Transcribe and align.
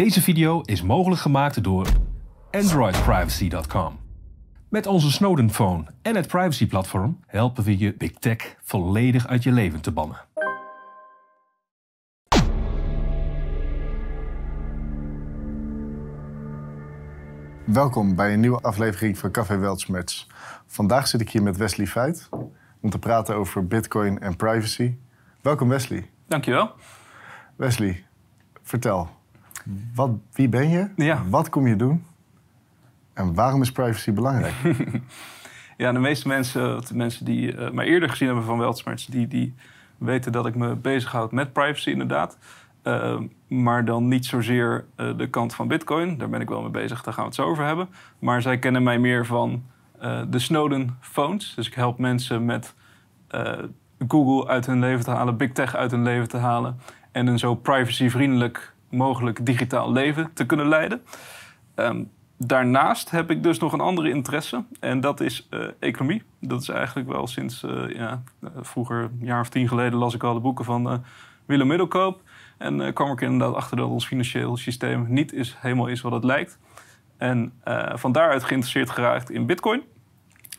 Deze 0.00 0.22
video 0.22 0.60
is 0.60 0.82
mogelijk 0.82 1.20
gemaakt 1.20 1.62
door 1.62 1.86
AndroidPrivacy.com. 2.50 3.98
Met 4.68 4.86
onze 4.86 5.10
Snowden 5.10 5.50
Phone 5.50 5.84
en 6.02 6.16
het 6.16 6.26
privacy-platform 6.26 7.20
helpen 7.26 7.64
we 7.64 7.78
je 7.78 7.94
Big 7.94 8.12
Tech 8.12 8.56
volledig 8.62 9.26
uit 9.26 9.42
je 9.42 9.52
leven 9.52 9.80
te 9.80 9.92
bannen. 9.92 10.16
Welkom 17.64 18.14
bij 18.14 18.32
een 18.32 18.40
nieuwe 18.40 18.60
aflevering 18.60 19.18
van 19.18 19.30
Café 19.30 19.58
Weltschmerz. 19.58 20.26
Vandaag 20.66 21.08
zit 21.08 21.20
ik 21.20 21.30
hier 21.30 21.42
met 21.42 21.56
Wesley 21.56 21.86
Feit 21.86 22.28
om 22.80 22.90
te 22.90 22.98
praten 22.98 23.34
over 23.34 23.66
Bitcoin 23.66 24.20
en 24.20 24.36
privacy. 24.36 24.96
Welkom 25.40 25.68
Wesley. 25.68 26.10
Dankjewel. 26.26 26.72
Wesley, 27.56 28.04
vertel. 28.62 29.18
Wat, 29.94 30.10
wie 30.32 30.48
ben 30.48 30.68
je? 30.68 30.88
Ja. 30.96 31.22
Wat 31.28 31.48
kom 31.48 31.66
je 31.66 31.76
doen? 31.76 32.04
En 33.12 33.34
waarom 33.34 33.62
is 33.62 33.72
privacy 33.72 34.12
belangrijk? 34.12 34.54
Ja, 35.80 35.92
de 35.92 35.98
meeste 35.98 36.28
mensen, 36.28 36.86
de 36.86 36.96
mensen 36.96 37.24
die 37.24 37.54
uh, 37.54 37.70
mij 37.70 37.86
eerder 37.86 38.08
gezien 38.08 38.26
hebben 38.26 38.44
van 38.44 38.58
Weltschmerz, 38.58 39.06
die, 39.06 39.28
die 39.28 39.54
weten 39.98 40.32
dat 40.32 40.46
ik 40.46 40.54
me 40.54 40.74
bezighoud 40.74 41.32
met 41.32 41.52
privacy 41.52 41.90
inderdaad. 41.90 42.38
Uh, 42.84 43.20
maar 43.48 43.84
dan 43.84 44.08
niet 44.08 44.26
zozeer 44.26 44.84
uh, 44.96 45.16
de 45.16 45.28
kant 45.30 45.54
van 45.54 45.68
Bitcoin. 45.68 46.18
Daar 46.18 46.28
ben 46.28 46.40
ik 46.40 46.48
wel 46.48 46.60
mee 46.60 46.70
bezig, 46.70 47.02
daar 47.02 47.14
gaan 47.14 47.22
we 47.22 47.28
het 47.28 47.38
zo 47.38 47.46
over 47.46 47.64
hebben. 47.64 47.88
Maar 48.18 48.42
zij 48.42 48.58
kennen 48.58 48.82
mij 48.82 48.98
meer 48.98 49.26
van 49.26 49.64
de 50.30 50.38
Snowden 50.38 50.96
phones. 51.00 51.54
Dus 51.54 51.66
ik 51.66 51.74
help 51.74 51.98
mensen 51.98 52.44
met 52.44 52.74
Google 54.08 54.48
uit 54.48 54.66
hun 54.66 54.80
leven 54.80 55.04
te 55.04 55.10
halen, 55.10 55.36
Big 55.36 55.52
Tech 55.52 55.74
uit 55.76 55.90
hun 55.90 56.02
leven 56.02 56.28
te 56.28 56.36
halen. 56.36 56.78
En 57.12 57.26
een 57.26 57.38
zo 57.38 57.54
privacyvriendelijk 57.54 58.74
mogelijk 58.90 59.46
digitaal 59.46 59.92
leven 59.92 60.30
te 60.34 60.46
kunnen 60.46 60.68
leiden. 60.68 61.02
Um, 61.76 62.10
daarnaast 62.36 63.10
heb 63.10 63.30
ik 63.30 63.42
dus 63.42 63.58
nog 63.58 63.72
een 63.72 63.80
andere 63.80 64.10
interesse. 64.10 64.64
En 64.80 65.00
dat 65.00 65.20
is 65.20 65.48
uh, 65.50 65.66
economie. 65.78 66.22
Dat 66.40 66.62
is 66.62 66.68
eigenlijk 66.68 67.08
wel 67.08 67.26
sinds, 67.26 67.62
uh, 67.62 67.94
ja, 67.94 68.22
vroeger, 68.60 69.02
een 69.02 69.26
jaar 69.26 69.40
of 69.40 69.48
tien 69.48 69.68
geleden, 69.68 69.98
las 69.98 70.14
ik 70.14 70.22
al 70.22 70.34
de 70.34 70.40
boeken 70.40 70.64
van 70.64 71.04
Willem 71.46 71.66
Middelkoop. 71.66 72.22
En 72.58 72.92
kwam 72.92 73.12
ik 73.12 73.20
inderdaad 73.20 73.54
achter 73.54 73.76
dat 73.76 73.88
ons 73.88 74.06
financieel 74.06 74.56
systeem 74.56 75.06
niet 75.08 75.32
is, 75.32 75.56
helemaal 75.58 75.86
is 75.86 76.00
wat 76.00 76.12
het 76.12 76.24
lijkt. 76.24 76.58
En 77.16 77.52
van 77.94 78.12
daaruit 78.12 78.44
geïnteresseerd 78.44 78.90
geraakt 78.90 79.30
in 79.30 79.46
bitcoin. 79.46 79.82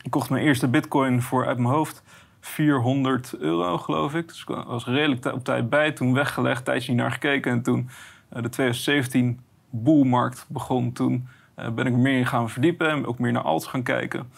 Ik 0.02 0.10
kocht 0.10 0.30
mijn 0.30 0.44
eerste 0.44 0.68
bitcoin 0.68 1.22
voor 1.22 1.46
uit 1.46 1.58
mijn 1.58 1.74
hoofd 1.74 2.02
400 2.40 3.36
euro, 3.38 3.78
geloof 3.78 4.14
ik. 4.14 4.28
Dus 4.28 4.40
ik 4.40 4.64
was 4.66 4.84
redelijk 4.84 5.24
op 5.24 5.44
tijd 5.44 5.68
bij. 5.68 5.92
Toen 5.92 6.14
weggelegd, 6.14 6.64
tijdje 6.64 6.92
niet 6.92 7.00
naar 7.00 7.10
gekeken. 7.10 7.52
En 7.52 7.62
toen 7.62 7.88
de 8.32 8.48
2017 8.48 9.40
boelmarkt 9.70 10.46
begon, 10.48 10.92
toen 10.92 11.28
uh, 11.58 11.68
ben 11.70 11.86
ik 11.86 11.92
meer 11.96 12.18
in 12.18 12.26
gaan 12.26 12.50
verdiepen. 12.50 13.06
Ook 13.06 13.18
meer 13.18 13.32
naar 13.32 13.42
alts 13.42 13.66
gaan 13.66 13.82
kijken. 13.82 14.30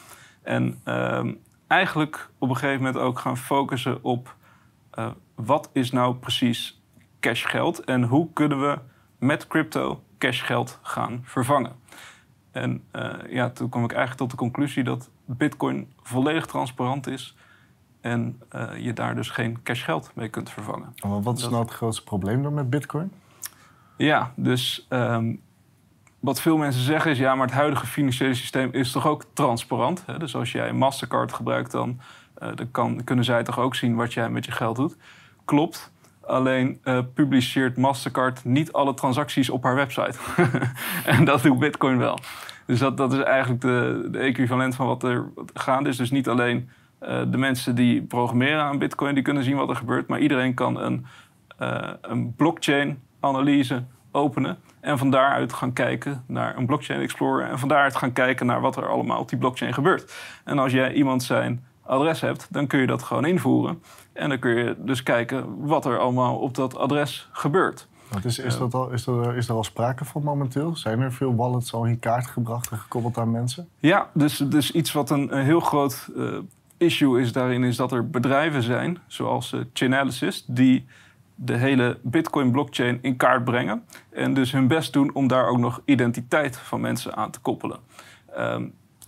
En 0.43 0.81
uh, 0.85 1.25
eigenlijk 1.67 2.31
op 2.39 2.49
een 2.49 2.57
gegeven 2.57 2.83
moment 2.83 3.03
ook 3.03 3.19
gaan 3.19 3.37
focussen 3.37 4.05
op... 4.05 4.37
Uh, 4.99 5.11
wat 5.35 5.71
is 5.73 5.91
nou 5.91 6.15
precies 6.15 6.83
cashgeld? 7.21 7.85
En 7.85 8.03
hoe 8.03 8.29
kunnen 8.33 8.61
we 8.61 8.79
met 9.19 9.47
crypto 9.47 10.03
cashgeld 10.19 10.79
gaan 10.83 11.21
vervangen? 11.23 11.73
En 12.51 12.83
uh, 12.93 13.13
ja, 13.29 13.51
toen 13.51 13.69
kwam 13.69 13.85
ik 13.85 13.91
eigenlijk 13.93 14.21
tot 14.21 14.31
de 14.31 14.37
conclusie 14.37 14.85
dat 14.85 15.11
bitcoin 15.25 15.93
volledig 16.03 16.47
transparant 16.47 17.07
is... 17.07 17.37
en 18.01 18.41
je 18.79 18.93
daar 18.93 19.15
dus 19.15 19.31
geen 19.31 19.63
cashgeld 19.63 20.11
mee 20.15 20.29
kunt 20.29 20.51
vervangen. 20.51 20.95
Maar 21.07 21.23
wat 21.23 21.37
is 21.37 21.43
Dat- 21.43 21.51
nou 21.51 21.63
het 21.65 21.73
grootste 21.73 22.05
probleem 22.05 22.43
dan 22.43 22.55
met 22.55 22.71
bitcoin? 22.71 23.13
Ja, 23.97 24.33
dus 24.37 24.87
ehm, 24.89 25.35
wat 26.25 26.41
veel 26.41 26.57
mensen 26.57 26.83
zeggen 26.83 27.11
is... 27.11 27.19
ja, 27.19 27.35
maar 27.35 27.47
het 27.47 27.55
huidige 27.55 27.87
financiële 27.87 28.35
systeem 28.35 28.69
is 28.73 28.93
toch 28.93 29.07
ook 29.07 29.25
transparant? 29.33 30.03
Hè? 30.07 30.19
Dus 30.19 30.37
als 30.37 30.53
jij 30.53 30.73
Mastercard 30.73 31.33
gebruikt, 31.33 31.71
dan, 31.71 32.01
eh, 32.35 32.49
dan 32.55 32.71
kan, 32.71 33.05
kunnen 33.05 33.25
zij 33.25 33.43
toch 33.43 33.59
ook 33.59 33.75
zien 33.75 33.95
wat 33.95 34.13
jij 34.13 34.31
met 34.31 34.45
je 34.45 34.53
geld 34.53 34.77
doet. 34.77 34.97
Klopt. 35.45 35.93
Alleen 36.21 36.79
eh, 36.83 36.99
publiceert 37.15 37.77
Mastercard 37.77 38.45
niet 38.45 38.73
alle 38.73 38.95
transacties 38.95 39.51
op 39.51 39.63
haar 39.63 39.75
website. 39.75 40.19
en 41.05 41.25
dat 41.25 41.43
doet 41.43 41.59
Bitcoin 41.59 41.99
wel. 41.99 42.19
Dus 42.67 42.79
dat, 42.79 42.97
dat 42.97 43.13
is 43.13 43.23
eigenlijk 43.23 43.61
de, 43.61 44.09
de 44.11 44.19
equivalent 44.19 44.75
van 44.75 44.87
wat 44.87 45.03
er 45.03 45.29
gaande 45.55 45.89
is. 45.89 45.97
Dus 45.97 46.11
niet 46.11 46.29
alleen 46.29 46.69
eh, 46.99 47.23
de 47.29 47.39
mensen 47.39 47.75
die 47.75 48.03
programmeren 48.03 48.63
aan 48.63 48.79
Bitcoin... 48.79 49.15
die 49.15 49.23
kunnen 49.23 49.45
zien 49.45 49.57
wat 49.57 49.69
er 49.69 49.77
gebeurt. 49.77 50.09
Maar 50.09 50.21
iedereen 50.21 50.55
kan 50.55 50.81
een, 50.81 51.07
een 52.01 52.35
blockchain-analyse 52.37 53.85
openen... 54.15 54.59
en 54.81 54.99
van 54.99 55.11
daaruit 55.11 55.53
gaan 55.53 55.73
kijken 55.73 56.25
naar 56.27 56.57
een 56.57 56.67
blockchain 56.67 57.01
explorer... 57.01 57.49
en 57.49 57.59
van 57.59 57.69
daaruit 57.69 57.97
gaan 57.97 58.13
kijken 58.13 58.47
naar 58.47 58.61
wat 58.61 58.77
er 58.77 58.89
allemaal 58.89 59.21
op 59.21 59.29
die 59.29 59.39
blockchain 59.39 59.75
gebeurt. 59.75 60.15
En 60.45 60.59
als 60.59 60.73
jij 60.73 60.93
iemand 60.93 61.23
zijn 61.23 61.65
adres 61.83 62.21
hebt, 62.21 62.47
dan 62.51 62.67
kun 62.67 62.81
je 62.81 62.87
dat 62.87 63.03
gewoon 63.03 63.25
invoeren... 63.25 63.83
en 64.13 64.29
dan 64.29 64.39
kun 64.39 64.55
je 64.57 64.77
dus 64.79 65.03
kijken 65.03 65.67
wat 65.67 65.85
er 65.85 65.99
allemaal 65.99 66.37
op 66.37 66.55
dat 66.55 66.77
adres 66.77 67.29
gebeurt. 67.33 67.89
Wat 68.09 68.25
is, 68.25 68.39
is, 68.39 68.59
dat 68.59 68.75
al, 68.75 68.91
is, 68.91 69.07
er, 69.07 69.37
is 69.37 69.49
er 69.49 69.55
al 69.55 69.65
sprake 69.65 70.05
van 70.05 70.23
momenteel? 70.23 70.77
Zijn 70.77 71.01
er 71.01 71.13
veel 71.13 71.35
wallets 71.35 71.75
al 71.75 71.85
in 71.85 71.99
kaart 71.99 72.27
gebracht 72.27 72.71
en 72.71 72.79
gekoppeld 72.79 73.19
aan 73.19 73.31
mensen? 73.31 73.69
Ja, 73.79 74.09
dus, 74.13 74.37
dus 74.37 74.71
iets 74.71 74.93
wat 74.93 75.11
een, 75.11 75.37
een 75.37 75.45
heel 75.45 75.61
groot 75.61 76.09
eh, 76.17 76.25
issue 76.77 77.21
is 77.21 77.33
daarin... 77.33 77.65
is 77.65 77.77
dat 77.77 77.93
er 77.93 78.11
bedrijven 78.11 78.63
zijn, 78.63 78.99
zoals 79.07 79.53
eh, 79.53 79.61
Chainalysis... 79.73 80.45
die 80.47 80.87
de 81.35 81.57
hele 81.57 81.99
Bitcoin-blockchain 82.03 82.99
in 83.03 83.17
kaart 83.17 83.45
brengen... 83.45 83.85
en 84.11 84.35
dus 84.35 84.53
hun 84.53 84.69
best 84.69 84.93
doen 84.93 85.15
om 85.15 85.29
daar 85.29 85.47
ook 85.47 85.59
nog 85.59 85.83
identiteit 85.85 86.59
van 86.59 86.81
mensen 86.81 87.17
aan 87.17 87.31
te 87.31 87.41
koppelen. 87.41 87.79
Ehm, 88.35 88.65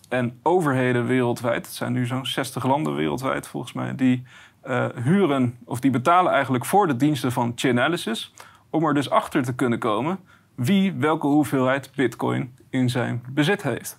en 0.08 0.38
overheden 0.42 1.06
wereldwijd, 1.06 1.66
het 1.66 1.74
zijn 1.74 1.92
nu 1.92 2.06
zo'n 2.06 2.26
60 2.26 2.64
landen 2.64 2.94
wereldwijd 2.94 3.46
volgens 3.46 3.72
mij... 3.72 3.94
die 3.94 4.22
eh, 4.60 4.86
huren 5.04 5.58
of 5.64 5.80
die 5.80 5.90
betalen 5.90 6.32
eigenlijk 6.32 6.64
voor 6.64 6.86
de 6.86 6.96
diensten 6.96 7.32
van 7.32 7.52
Chainalysis... 7.54 8.32
om 8.70 8.84
er 8.84 8.94
dus 8.94 9.10
achter 9.10 9.42
te 9.42 9.54
kunnen 9.54 9.78
komen 9.78 10.18
wie 10.56 10.92
welke 10.92 11.26
hoeveelheid 11.26 11.90
bitcoin 11.94 12.54
in 12.70 12.90
zijn 12.90 13.22
bezit 13.30 13.62
heeft. 13.62 13.98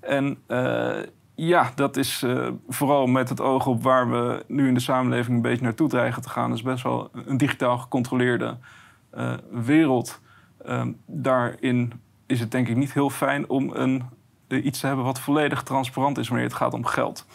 En 0.00 0.38
eh, 0.46 0.96
ja, 1.34 1.72
dat 1.74 1.96
is 1.96 2.22
eh, 2.22 2.48
vooral 2.68 3.06
met 3.06 3.28
het 3.28 3.40
oog 3.40 3.66
op 3.66 3.82
waar 3.82 4.10
we 4.10 4.44
nu 4.46 4.68
in 4.68 4.74
de 4.74 4.80
samenleving 4.80 5.36
een 5.36 5.42
beetje 5.42 5.64
naartoe 5.64 5.88
dreigen 5.88 6.22
te 6.22 6.28
gaan. 6.28 6.48
Dat 6.48 6.58
is 6.58 6.64
best 6.64 6.82
wel 6.82 7.10
een 7.26 7.36
digitaal 7.36 7.78
gecontroleerde 7.78 8.56
eh, 9.10 9.32
wereld. 9.50 10.20
Ehm, 10.64 10.92
daarin 11.06 11.92
is 12.26 12.40
het 12.40 12.50
denk 12.50 12.68
ik 12.68 12.76
niet 12.76 12.92
heel 12.92 13.10
fijn 13.10 13.48
om 13.48 13.70
een, 13.72 14.02
eh, 14.48 14.64
iets 14.64 14.80
te 14.80 14.86
hebben 14.86 15.04
wat 15.04 15.20
volledig 15.20 15.62
transparant 15.62 16.18
is 16.18 16.28
wanneer 16.28 16.46
het 16.46 16.56
gaat 16.56 16.74
om 16.74 16.84
geld. 16.84 17.26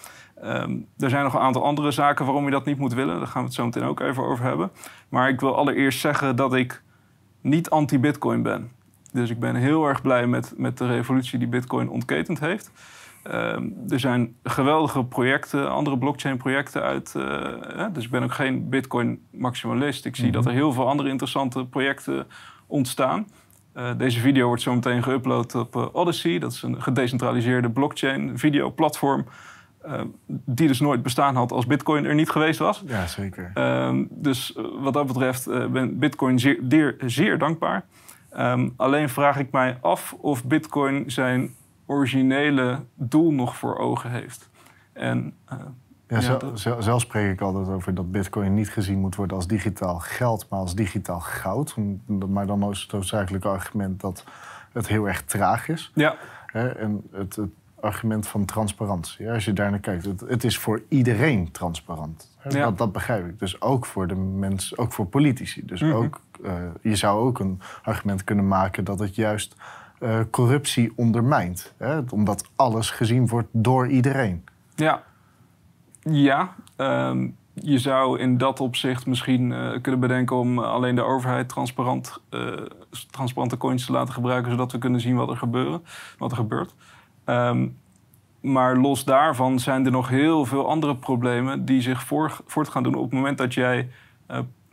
Ehm, 0.41 0.77
er 0.97 1.09
zijn 1.09 1.23
nog 1.23 1.33
een 1.33 1.39
aantal 1.39 1.63
andere 1.63 1.91
zaken 1.91 2.25
waarom 2.25 2.45
je 2.45 2.51
dat 2.51 2.65
niet 2.65 2.77
moet 2.77 2.93
willen. 2.93 3.17
Daar 3.17 3.27
gaan 3.27 3.41
we 3.41 3.47
het 3.47 3.55
zo 3.55 3.65
meteen 3.65 3.83
ook 3.83 3.99
even 3.99 4.23
over 4.23 4.45
hebben. 4.45 4.71
Maar 5.09 5.29
ik 5.29 5.39
wil 5.39 5.55
allereerst 5.55 5.99
zeggen 5.99 6.35
dat 6.35 6.53
ik 6.53 6.81
niet 7.41 7.69
anti-Bitcoin 7.69 8.41
ben. 8.41 8.71
Dus 9.11 9.29
ik 9.29 9.39
ben 9.39 9.55
heel 9.55 9.85
erg 9.85 10.01
blij 10.01 10.27
met, 10.27 10.53
met 10.57 10.77
de 10.77 10.87
revolutie 10.87 11.39
die 11.39 11.47
Bitcoin 11.47 11.89
ontketend 11.89 12.39
heeft. 12.39 12.71
Ehm, 13.23 13.63
er 13.89 13.99
zijn 13.99 14.35
geweldige 14.43 15.03
projecten, 15.03 15.71
andere 15.71 15.97
blockchain-projecten 15.97 16.81
uit. 16.81 17.15
eh, 17.15 17.23
hè, 17.75 17.91
dus 17.91 18.05
ik 18.05 18.11
ben 18.11 18.23
ook 18.23 18.33
geen 18.33 18.69
Bitcoin-maximalist. 18.69 20.05
Ik 20.05 20.15
zie 20.15 20.31
dat 20.31 20.45
er 20.45 20.51
heel 20.51 20.73
veel 20.73 20.87
andere 20.87 21.09
interessante 21.09 21.65
projecten 21.65 22.27
ontstaan. 22.67 23.27
Eh, 23.73 23.91
deze 23.97 24.19
video 24.19 24.47
wordt 24.47 24.61
zo 24.61 24.73
meteen 24.73 25.03
geüpload 25.03 25.55
op 25.55 25.75
eh, 25.75 25.85
Odyssey. 25.91 26.39
Dat 26.39 26.51
is 26.51 26.61
een 26.61 26.81
gedecentraliseerde 26.81 27.69
blockchain-videoplatform. 27.69 29.25
die 30.27 30.67
dus 30.67 30.79
nooit 30.79 31.03
bestaan 31.03 31.35
had 31.35 31.51
als 31.51 31.65
Bitcoin 31.65 32.05
er 32.05 32.15
niet 32.15 32.29
geweest 32.29 32.59
was. 32.59 32.83
Ja, 32.87 33.07
zeker. 33.07 33.51
Ehm, 33.53 34.03
dus 34.09 34.57
wat 34.79 34.93
dat 34.93 35.07
betreft 35.07 35.71
ben 35.71 35.99
Bitcoin 35.99 36.39
zeer, 36.39 36.59
zeer, 36.67 36.95
zeer 37.05 37.37
dankbaar. 37.37 37.85
Ehm, 38.29 38.69
alleen 38.75 39.09
vraag 39.09 39.39
ik 39.39 39.51
mij 39.51 39.77
af 39.81 40.15
of 40.21 40.45
Bitcoin 40.45 41.11
zijn 41.11 41.55
originele 41.89 42.79
doel 42.93 43.31
nog 43.33 43.57
voor 43.57 43.77
ogen 43.77 44.11
heeft. 44.11 44.49
En 44.93 45.33
eh, 45.45 45.57
Ja, 46.07 46.39
zelf 46.79 47.01
spreek 47.01 47.31
ik 47.31 47.41
altijd 47.41 47.67
over 47.67 47.93
dat 47.93 48.11
bitcoin 48.11 48.53
niet 48.53 48.69
gezien 48.69 48.99
moet 48.99 49.15
worden 49.15 49.35
als 49.37 49.47
digitaal 49.47 49.99
geld, 49.99 50.45
maar 50.49 50.59
als 50.59 50.75
digitaal 50.75 51.19
goud. 51.19 51.75
Maar 52.27 52.45
dan 52.47 52.69
is 52.69 52.81
het 52.81 52.91
noodzakelijke 52.91 53.47
argument 53.47 54.01
dat 54.01 54.23
het 54.71 54.87
heel 54.87 55.07
erg 55.07 55.23
traag 55.23 55.67
is. 55.67 55.91
ja, 55.95 56.15
Hè? 56.45 56.67
En 56.69 57.03
het, 57.11 57.35
het 57.35 57.49
argument 57.79 58.27
van 58.27 58.45
transparantie. 58.45 59.31
Als 59.31 59.45
je 59.45 59.53
daar 59.53 59.69
naar 59.69 59.79
kijkt, 59.79 60.05
het, 60.05 60.19
het 60.19 60.43
is 60.43 60.57
voor 60.57 60.81
iedereen 60.87 61.51
transparant. 61.51 62.37
Ja. 62.49 62.49
Dat, 62.63 62.77
dat 62.77 62.91
begrijp 62.91 63.27
ik. 63.27 63.39
Dus 63.39 63.61
ook 63.61 63.85
voor 63.85 64.07
de 64.07 64.15
mensen, 64.15 64.77
ook 64.77 64.93
voor 64.93 65.05
politici. 65.05 65.65
Dus 65.65 65.81
Mhm. 65.81 65.91
ook, 65.93 66.21
eh, 66.43 66.53
je 66.81 66.95
zou 66.95 67.19
ook 67.19 67.39
een 67.39 67.61
argument 67.83 68.23
kunnen 68.23 68.47
maken 68.47 68.83
dat 68.83 68.99
het 68.99 69.15
juist 69.15 69.55
eh, 69.99 70.19
corruptie 70.31 70.91
ondermijnt. 70.95 71.73
Hè? 71.77 71.99
Omdat 72.09 72.49
alles 72.55 72.89
gezien 72.89 73.27
wordt 73.27 73.47
door 73.51 73.87
iedereen. 73.87 74.43
ja, 74.75 75.03
ja. 76.01 76.55
ehm, 76.75 77.27
je 77.53 77.79
zou 77.79 78.19
in 78.19 78.37
dat 78.37 78.59
opzicht 78.59 79.05
misschien 79.05 79.51
eh, 79.51 79.81
kunnen 79.81 79.99
bedenken 79.99 80.35
om 80.35 80.59
alleen 80.59 80.95
de 80.95 81.01
overheid 81.01 81.49
transparant, 81.49 82.21
eh, 82.29 82.51
transparante 83.11 83.57
coins 83.57 83.85
te 83.85 83.91
laten 83.91 84.13
gebruiken, 84.13 84.51
zodat 84.51 84.71
we 84.71 84.77
kunnen 84.77 84.99
zien 84.99 85.15
wat 85.15 85.29
er, 85.29 85.37
gebeuren, 85.37 85.83
wat 86.17 86.31
er 86.31 86.37
gebeurt. 86.37 86.75
Ehm, 87.25 87.67
maar 88.41 88.77
los 88.77 89.05
daarvan 89.05 89.59
zijn 89.59 89.85
er 89.85 89.91
nog 89.91 90.09
heel 90.09 90.45
veel 90.45 90.69
andere 90.69 90.95
problemen 90.95 91.65
die 91.65 91.81
zich 91.81 92.03
voor, 92.03 92.41
voort 92.45 92.69
gaan 92.69 92.83
doen 92.83 92.95
op 92.95 93.03
het 93.03 93.13
moment 93.13 93.37
dat 93.37 93.53
jij 93.53 93.89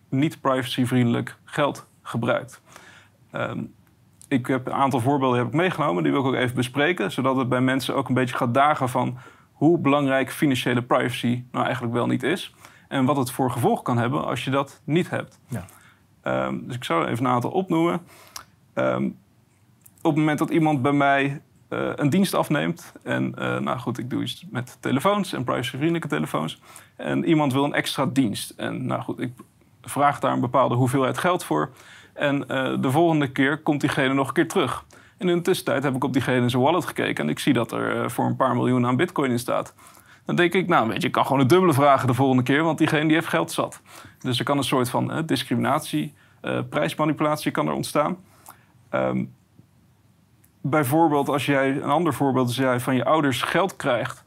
niet 0.08 0.40
privacyvriendelijk 0.40 1.36
geld 1.44 1.86
gebruikt. 2.02 2.60
Ehm, 3.30 3.58
ik 4.28 4.46
heb 4.46 4.66
een 4.66 4.72
aantal 4.72 5.00
voorbeelden 5.00 5.38
heb 5.38 5.46
ik 5.46 5.54
meegenomen, 5.54 6.02
die 6.02 6.12
wil 6.12 6.20
ik 6.20 6.26
ook 6.26 6.34
even 6.34 6.56
bespreken, 6.56 7.12
zodat 7.12 7.36
het 7.36 7.48
bij 7.48 7.60
mensen 7.60 7.94
ook 7.94 8.08
een 8.08 8.14
beetje 8.14 8.36
gaat 8.36 8.54
dagen 8.54 8.88
van 8.88 9.18
hoe 9.52 9.78
belangrijk 9.78 10.32
financiële 10.32 10.82
privacy 10.82 11.44
nou 11.52 11.64
eigenlijk 11.64 11.94
wel 11.94 12.06
niet 12.06 12.22
is. 12.22 12.54
En 12.88 13.04
wat 13.04 13.16
het 13.16 13.30
voor 13.30 13.50
gevolg 13.50 13.82
kan 13.82 13.98
hebben 13.98 14.24
als 14.24 14.44
je 14.44 14.50
dat 14.50 14.80
niet 14.84 15.10
hebt. 15.10 15.38
Ja. 15.48 15.64
Um, 16.46 16.66
dus 16.66 16.76
ik 16.76 16.84
zou 16.84 17.06
even 17.06 17.24
een 17.24 17.30
aantal 17.30 17.50
opnoemen. 17.50 18.00
Um, 18.74 19.16
op 20.02 20.12
het 20.12 20.16
moment 20.16 20.38
dat 20.38 20.50
iemand 20.50 20.82
bij 20.82 20.92
mij 20.92 21.40
uh, 21.70 21.90
een 21.94 22.10
dienst 22.10 22.34
afneemt. 22.34 22.92
En 23.02 23.34
uh, 23.38 23.58
nou 23.58 23.78
goed, 23.78 23.98
ik 23.98 24.10
doe 24.10 24.22
iets 24.22 24.46
met 24.50 24.76
telefoons 24.80 25.32
en 25.32 25.44
privacyvriendelijke 25.44 26.08
telefoons. 26.08 26.60
En 26.96 27.24
iemand 27.24 27.52
wil 27.52 27.64
een 27.64 27.74
extra 27.74 28.06
dienst. 28.06 28.50
En 28.50 28.86
nou 28.86 29.02
goed, 29.02 29.20
ik 29.20 29.32
vraag 29.82 30.20
daar 30.20 30.32
een 30.32 30.40
bepaalde 30.40 30.74
hoeveelheid 30.74 31.18
geld 31.18 31.44
voor. 31.44 31.70
En 32.16 32.44
uh, 32.48 32.74
de 32.80 32.90
volgende 32.90 33.32
keer 33.32 33.58
komt 33.58 33.80
diegene 33.80 34.14
nog 34.14 34.28
een 34.28 34.34
keer 34.34 34.48
terug. 34.48 34.84
En 35.18 35.28
in 35.28 35.36
de 35.36 35.42
tussentijd 35.42 35.82
heb 35.82 35.94
ik 35.94 36.04
op 36.04 36.12
diegene 36.12 36.48
zijn 36.48 36.62
wallet 36.62 36.86
gekeken. 36.86 37.24
En 37.24 37.30
ik 37.30 37.38
zie 37.38 37.52
dat 37.52 37.72
er 37.72 38.10
voor 38.10 38.26
een 38.26 38.36
paar 38.36 38.54
miljoen 38.54 38.86
aan 38.86 38.96
bitcoin 38.96 39.30
in 39.30 39.38
staat. 39.38 39.74
Dan 40.24 40.36
denk 40.36 40.52
ik, 40.52 40.68
nou 40.68 40.88
weet 40.88 41.00
je, 41.00 41.06
ik 41.06 41.12
kan 41.12 41.24
gewoon 41.24 41.38
het 41.38 41.48
dubbele 41.48 41.72
vragen 41.72 42.06
de 42.06 42.14
volgende 42.14 42.42
keer. 42.42 42.62
Want 42.62 42.78
diegene 42.78 43.04
die 43.04 43.14
heeft 43.14 43.28
geld 43.28 43.52
zat. 43.52 43.80
Dus 44.18 44.38
er 44.38 44.44
kan 44.44 44.58
een 44.58 44.64
soort 44.64 44.90
van 44.90 45.22
discriminatie, 45.26 46.14
prijsmanipulatie 46.68 47.50
kan 47.50 47.66
er 47.66 47.72
ontstaan. 47.72 48.16
Um, 48.90 49.34
bijvoorbeeld 50.60 51.28
als 51.28 51.46
jij, 51.46 51.70
een 51.70 51.90
ander 51.90 52.14
voorbeeld 52.14 52.46
als 52.46 52.56
jij 52.56 52.80
van 52.80 52.96
je 52.96 53.04
ouders 53.04 53.42
geld 53.42 53.76
krijgt 53.76 54.24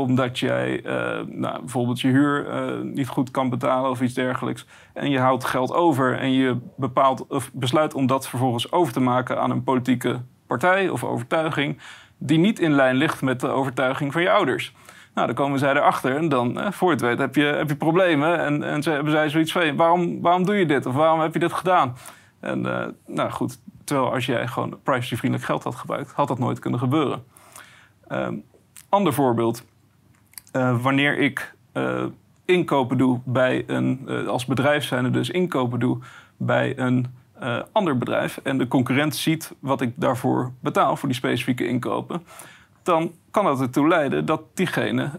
omdat 0.00 0.38
jij 0.38 0.84
uh, 0.84 1.26
nou, 1.26 1.58
bijvoorbeeld 1.58 2.00
je 2.00 2.08
huur 2.08 2.46
uh, 2.46 2.80
niet 2.80 3.08
goed 3.08 3.30
kan 3.30 3.48
betalen 3.50 3.90
of 3.90 4.00
iets 4.00 4.14
dergelijks. 4.14 4.66
En 4.92 5.10
je 5.10 5.18
houdt 5.18 5.44
geld 5.44 5.72
over 5.72 6.18
en 6.18 6.32
je 6.32 6.56
bepaalt, 6.76 7.26
of 7.26 7.50
besluit 7.52 7.94
om 7.94 8.06
dat 8.06 8.28
vervolgens 8.28 8.72
over 8.72 8.92
te 8.92 9.00
maken 9.00 9.40
aan 9.40 9.50
een 9.50 9.64
politieke 9.64 10.20
partij 10.46 10.88
of 10.88 11.04
overtuiging. 11.04 11.78
die 12.18 12.38
niet 12.38 12.58
in 12.58 12.72
lijn 12.72 12.96
ligt 12.96 13.22
met 13.22 13.40
de 13.40 13.48
overtuiging 13.48 14.12
van 14.12 14.22
je 14.22 14.30
ouders. 14.30 14.74
Nou, 15.14 15.26
dan 15.26 15.36
komen 15.36 15.58
zij 15.58 15.70
erachter 15.70 16.16
en 16.16 16.28
dan, 16.28 16.60
eh, 16.60 16.72
voor 16.72 16.90
het 16.90 17.00
weet, 17.00 17.18
heb 17.18 17.34
je, 17.34 17.44
heb 17.44 17.68
je 17.68 17.76
problemen. 17.76 18.38
En, 18.38 18.62
en 18.62 18.82
ze 18.82 18.90
hebben 18.90 19.12
zij 19.12 19.28
zoiets 19.28 19.52
van: 19.52 19.76
waarom, 19.76 20.20
waarom 20.20 20.44
doe 20.44 20.54
je 20.54 20.66
dit? 20.66 20.86
Of 20.86 20.94
waarom 20.94 21.20
heb 21.20 21.32
je 21.32 21.38
dit 21.38 21.52
gedaan? 21.52 21.96
En 22.40 22.60
nou 23.06 23.30
goed, 23.30 23.58
Terwijl 23.84 24.12
als 24.12 24.26
jij 24.26 24.46
gewoon 24.46 24.78
privacyvriendelijk 24.82 25.48
geld 25.48 25.64
had 25.64 25.74
gebruikt, 25.74 26.12
had 26.12 26.28
dat 26.28 26.38
nooit 26.38 26.58
kunnen 26.58 26.80
gebeuren. 26.80 27.24
Um, 28.08 28.44
ander 28.88 29.12
voorbeeld. 29.12 29.64
Uh, 30.56 30.82
wanneer 30.82 31.18
ik 31.18 31.54
uh, 31.72 32.04
inkopen 32.44 32.98
doe 32.98 33.20
bij 33.24 33.64
een, 33.66 34.06
uh, 34.08 34.26
als 34.26 34.44
bedrijf 34.44 34.84
zijnde 34.84 35.10
dus 35.10 35.30
inkopen 35.30 35.80
doe 35.80 35.98
bij 36.36 36.78
een 36.78 37.06
ander 37.72 37.98
bedrijf 37.98 38.40
en 38.42 38.58
de 38.58 38.68
concurrent 38.68 39.16
ziet 39.16 39.54
wat 39.58 39.80
ik 39.80 39.92
daarvoor 39.94 40.52
betaal 40.60 40.96
voor 40.96 41.08
die 41.08 41.18
specifieke 41.18 41.66
inkopen, 41.66 42.22
dan 42.82 43.12
kan 43.30 43.44
dat 43.44 43.60
ertoe 43.60 43.88
leiden 43.88 44.26
dat 44.26 44.42
diegene 44.54 45.10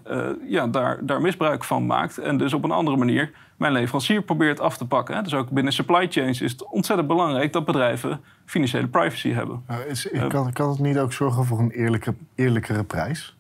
ja, 0.48 0.68
daar, 0.68 1.06
daar 1.06 1.22
misbruik 1.22 1.64
van 1.64 1.86
maakt 1.86 2.18
en 2.18 2.38
dus 2.38 2.54
op 2.54 2.64
een 2.64 2.72
andere 2.72 2.98
manier 2.98 3.32
mijn 3.58 3.72
leverancier 3.72 4.22
probeert 4.22 4.60
af 4.60 4.78
te 4.78 4.88
pakken. 4.88 5.24
Dus 5.24 5.34
ook 5.34 5.50
binnen 5.50 5.74
supply 5.74 6.08
chains 6.10 6.42
is 6.42 6.52
het 6.52 6.66
ontzettend 6.66 7.08
belangrijk 7.08 7.54
dat 7.54 7.66
bedrijven 7.66 8.22
financiële 8.46 8.88
privacy 8.88 9.32
hebben. 9.32 9.64
is, 9.88 10.12
eh, 10.12 10.28
kan, 10.28 10.54
kan 10.54 10.70
het 10.70 10.80
niet 10.80 10.98
ook 10.98 11.14
zorgen 11.14 11.46
voor 11.46 11.60
een 11.60 11.72
eerlijke, 11.72 12.14
eerlijkere 12.36 12.84
prijs? 12.84 13.35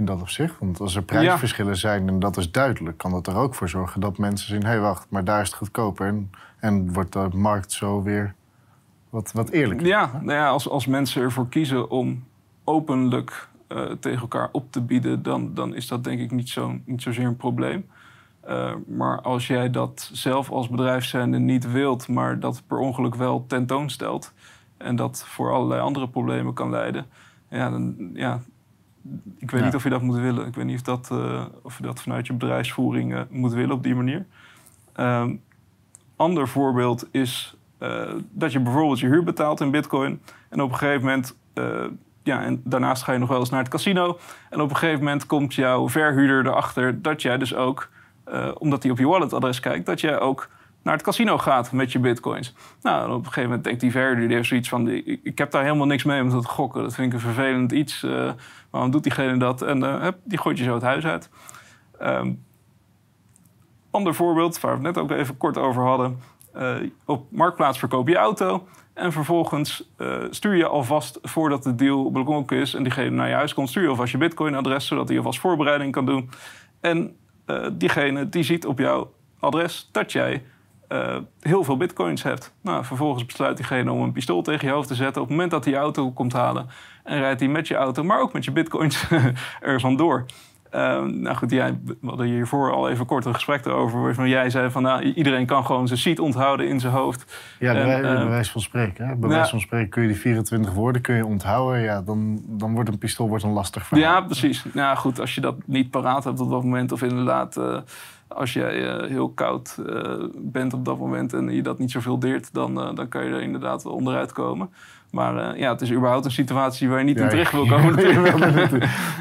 In 0.00 0.06
dat 0.06 0.20
opzicht? 0.20 0.58
Want 0.58 0.80
als 0.80 0.96
er 0.96 1.02
prijsverschillen 1.02 1.76
zijn 1.76 2.08
en 2.08 2.18
dat 2.18 2.36
is 2.36 2.50
duidelijk, 2.50 2.98
kan 2.98 3.10
dat 3.10 3.26
er 3.26 3.36
ook 3.36 3.54
voor 3.54 3.68
zorgen 3.68 4.00
dat 4.00 4.18
mensen 4.18 4.48
zien: 4.48 4.62
hé, 4.62 4.68
hey, 4.68 4.80
wacht, 4.80 5.06
maar 5.10 5.24
daar 5.24 5.40
is 5.40 5.46
het 5.46 5.56
goedkoper. 5.56 6.06
En, 6.06 6.30
en 6.58 6.92
wordt 6.92 7.12
de 7.12 7.28
markt 7.32 7.72
zo 7.72 8.02
weer 8.02 8.34
wat, 9.10 9.32
wat 9.32 9.50
eerlijker. 9.50 9.86
Ja, 9.86 10.10
nou 10.12 10.38
ja 10.38 10.48
als, 10.48 10.68
als 10.68 10.86
mensen 10.86 11.22
ervoor 11.22 11.48
kiezen 11.48 11.90
om 11.90 12.24
openlijk 12.64 13.48
uh, 13.68 13.90
tegen 13.90 14.20
elkaar 14.20 14.48
op 14.52 14.72
te 14.72 14.80
bieden, 14.80 15.22
dan, 15.22 15.54
dan 15.54 15.74
is 15.74 15.88
dat 15.88 16.04
denk 16.04 16.20
ik 16.20 16.30
niet, 16.30 16.48
zo, 16.48 16.78
niet 16.84 17.02
zozeer 17.02 17.26
een 17.26 17.36
probleem. 17.36 17.86
Uh, 18.48 18.72
maar 18.86 19.20
als 19.20 19.46
jij 19.46 19.70
dat 19.70 20.10
zelf 20.12 20.50
als 20.50 20.68
bedrijf 20.68 21.04
zijnde 21.04 21.38
niet 21.38 21.72
wilt, 21.72 22.08
maar 22.08 22.40
dat 22.40 22.62
per 22.66 22.78
ongeluk 22.78 23.14
wel 23.14 23.44
tentoonstelt 23.46 24.32
en 24.76 24.96
dat 24.96 25.24
voor 25.26 25.52
allerlei 25.52 25.80
andere 25.80 26.08
problemen 26.08 26.54
kan 26.54 26.70
leiden, 26.70 27.06
ja, 27.48 27.70
dan, 27.70 28.10
ja, 28.14 28.40
ik 29.38 29.50
weet 29.50 29.64
niet 29.64 29.74
of 29.74 29.82
je 29.82 29.90
dat 29.90 30.02
moet 30.02 30.16
willen. 30.16 30.46
Ik 30.46 30.54
weet 30.54 30.64
niet 30.64 30.76
of, 30.76 30.82
dat, 30.82 31.10
uh, 31.12 31.44
of 31.62 31.76
je 31.76 31.82
dat 31.82 32.02
vanuit 32.02 32.26
je 32.26 32.32
bedrijfsvoering 32.32 33.12
uh, 33.12 33.20
moet 33.30 33.52
willen 33.52 33.74
op 33.74 33.82
die 33.82 33.94
manier. 33.94 34.26
Uh, 34.96 35.26
ander 36.16 36.48
voorbeeld 36.48 37.08
is 37.10 37.54
dat 38.30 38.52
je 38.52 38.60
bijvoorbeeld 38.60 39.00
je 39.00 39.06
huur 39.06 39.24
betaalt 39.24 39.60
in 39.60 39.70
bitcoin 39.70 40.20
en 40.48 40.60
op 40.60 40.70
een 40.70 40.78
gegeven 40.78 41.04
moment 41.04 41.36
ja, 42.22 42.42
en 42.42 42.60
daarnaast 42.64 43.02
ga 43.02 43.12
je 43.12 43.18
nog 43.18 43.28
wel 43.28 43.38
eens 43.38 43.50
naar 43.50 43.60
het 43.60 43.68
casino. 43.68 44.18
En 44.50 44.60
op 44.60 44.70
een 44.70 44.76
gegeven 44.76 45.04
moment 45.04 45.26
komt 45.26 45.54
jouw 45.54 45.88
verhuurder 45.88 46.46
erachter 46.46 47.02
dat 47.02 47.22
jij 47.22 47.38
dus 47.38 47.54
ook 47.54 47.88
omdat 48.58 48.82
hij 48.82 48.92
op 48.92 48.98
je 48.98 49.06
walletadres 49.06 49.60
kijkt, 49.60 49.86
dat 49.86 50.00
je 50.00 50.18
ook 50.18 50.48
naar 50.82 50.94
het 50.94 51.02
casino 51.02 51.38
gaat 51.38 51.72
met 51.72 51.92
je 51.92 51.98
bitcoins. 51.98 52.54
Nou, 52.82 53.10
op 53.10 53.18
een 53.18 53.24
gegeven 53.24 53.42
moment 53.42 53.64
denkt 53.64 53.80
die 53.80 53.90
verder, 53.90 54.26
die 54.26 54.36
heeft 54.36 54.48
zoiets 54.48 54.68
van... 54.68 54.88
ik 55.22 55.38
heb 55.38 55.50
daar 55.50 55.62
helemaal 55.62 55.86
niks 55.86 56.04
mee 56.04 56.22
om 56.22 56.30
dat 56.30 56.46
gokken. 56.46 56.82
Dat 56.82 56.94
vind 56.94 57.06
ik 57.06 57.12
een 57.12 57.20
vervelend 57.20 57.72
iets. 57.72 58.02
Uh, 58.02 58.30
waarom 58.70 58.90
doet 58.90 59.02
diegene 59.02 59.36
dat? 59.36 59.62
En 59.62 59.82
uh, 59.82 60.06
die 60.24 60.38
gooit 60.38 60.58
je 60.58 60.64
zo 60.64 60.74
het 60.74 60.82
huis 60.82 61.04
uit. 61.04 61.30
Um, 62.02 62.44
ander 63.90 64.14
voorbeeld, 64.14 64.60
waar 64.60 64.80
we 64.80 64.86
het 64.86 64.96
net 64.96 65.04
ook 65.04 65.10
even 65.10 65.36
kort 65.36 65.58
over 65.58 65.82
hadden. 65.82 66.20
op 67.04 67.26
Marktplaats 67.30 67.78
verkoop 67.78 68.08
je 68.08 68.16
auto... 68.16 68.66
En 68.94 69.12
vervolgens 69.12 69.90
stuur 70.30 70.56
je 70.56 70.66
alvast, 70.66 71.18
voordat 71.22 71.62
de 71.62 71.74
deal 71.74 72.10
beklonken 72.10 72.56
is... 72.56 72.74
en 72.74 72.82
diegene 72.82 73.10
naar 73.10 73.28
je 73.28 73.34
huis 73.34 73.54
komt, 73.54 73.68
stuur 73.68 73.82
je 73.82 73.88
alvast 73.88 74.12
je 74.12 74.18
bitcoin-adres... 74.18 74.86
zodat 74.86 75.08
hij 75.08 75.16
alvast 75.16 75.40
voorbereiding 75.40 75.92
kan 75.92 76.06
doen. 76.06 76.30
En 76.80 77.16
diegene 77.72 78.28
die 78.28 78.42
ziet 78.42 78.66
op 78.66 78.78
jouw 78.78 79.12
adres 79.38 79.88
dat 79.92 80.12
jij 80.12 80.42
uh, 80.92 81.16
heel 81.40 81.64
veel 81.64 81.76
bitcoins 81.76 82.22
hebt. 82.22 82.54
Nou, 82.62 82.84
vervolgens 82.84 83.26
besluit 83.26 83.56
diegene 83.56 83.92
om 83.92 84.02
een 84.02 84.12
pistool 84.12 84.42
tegen 84.42 84.68
je 84.68 84.74
hoofd 84.74 84.88
te 84.88 84.94
zetten 84.94 85.22
op 85.22 85.28
het 85.28 85.36
moment 85.36 85.50
dat 85.50 85.64
hij 85.64 85.72
je 85.72 85.78
auto 85.78 86.10
komt 86.12 86.32
halen. 86.32 86.68
En 87.04 87.18
rijdt 87.18 87.40
hij 87.40 87.48
met 87.48 87.68
je 87.68 87.74
auto, 87.74 88.04
maar 88.04 88.20
ook 88.20 88.32
met 88.32 88.44
je 88.44 88.50
bitcoins 88.50 89.04
er 89.60 89.80
vandoor. 89.80 90.26
Uh, 90.74 91.02
nou 91.02 91.36
goed, 91.36 91.50
jij, 91.50 91.78
we 91.84 91.96
hadden 92.06 92.26
hiervoor 92.26 92.72
al 92.72 92.90
even 92.90 93.06
kort 93.06 93.24
een 93.24 93.34
gesprek 93.34 93.64
erover. 93.66 94.02
Waarvan 94.02 94.28
jij 94.28 94.50
zei 94.50 94.70
van 94.70 94.82
nou, 94.82 95.02
iedereen 95.02 95.46
kan 95.46 95.64
gewoon 95.64 95.86
zijn 95.86 95.98
seat 95.98 96.18
onthouden 96.18 96.68
in 96.68 96.80
zijn 96.80 96.92
hoofd. 96.92 97.38
Ja, 97.58 97.72
bij, 97.72 98.00
uh, 98.00 98.28
wijze 98.28 98.50
van 98.50 98.60
spreken. 98.60 99.08
Hè? 99.08 99.16
Bij 99.16 99.28
wijze 99.28 99.50
van 99.50 99.60
spreken 99.60 99.88
kun 99.88 100.02
je 100.02 100.08
die 100.08 100.16
24 100.16 100.72
woorden 100.72 101.02
kun 101.02 101.14
je 101.14 101.26
onthouden. 101.26 101.82
Ja, 101.82 102.02
dan, 102.02 102.42
dan 102.46 102.74
wordt 102.74 102.88
een 102.88 102.98
pistool 102.98 103.28
wordt 103.28 103.44
een 103.44 103.52
lastig 103.52 103.86
verhaal. 103.86 104.12
Ja, 104.12 104.20
precies. 104.20 104.64
Nou 104.72 104.96
goed, 104.96 105.20
als 105.20 105.34
je 105.34 105.40
dat 105.40 105.56
niet 105.66 105.90
paraat 105.90 106.24
hebt 106.24 106.40
op 106.40 106.50
dat 106.50 106.62
moment, 106.62 106.92
of 106.92 107.02
inderdaad. 107.02 107.56
Uh, 107.56 107.78
als 108.34 108.52
jij 108.52 109.02
uh, 109.02 109.08
heel 109.08 109.30
koud 109.30 109.76
uh, 109.86 110.24
bent 110.34 110.72
op 110.72 110.84
dat 110.84 110.98
moment 110.98 111.32
en 111.32 111.54
je 111.54 111.62
dat 111.62 111.78
niet 111.78 111.90
zoveel 111.90 112.18
deert, 112.18 112.54
dan, 112.54 112.78
uh, 112.78 112.94
dan 112.94 113.08
kan 113.08 113.24
je 113.24 113.30
er 113.30 113.40
inderdaad 113.40 113.86
onderuit 113.86 114.32
komen. 114.32 114.70
Maar 115.10 115.58
ja, 115.58 115.72
het 115.72 115.80
is 115.80 115.92
überhaupt 115.92 116.24
een 116.24 116.30
situatie 116.30 116.88
waar 116.88 116.98
je 116.98 117.04
niet 117.04 117.18
ja, 117.18 117.22
in 117.22 117.28
terecht 117.28 117.52
wil 117.52 117.66
komen. 117.76 117.94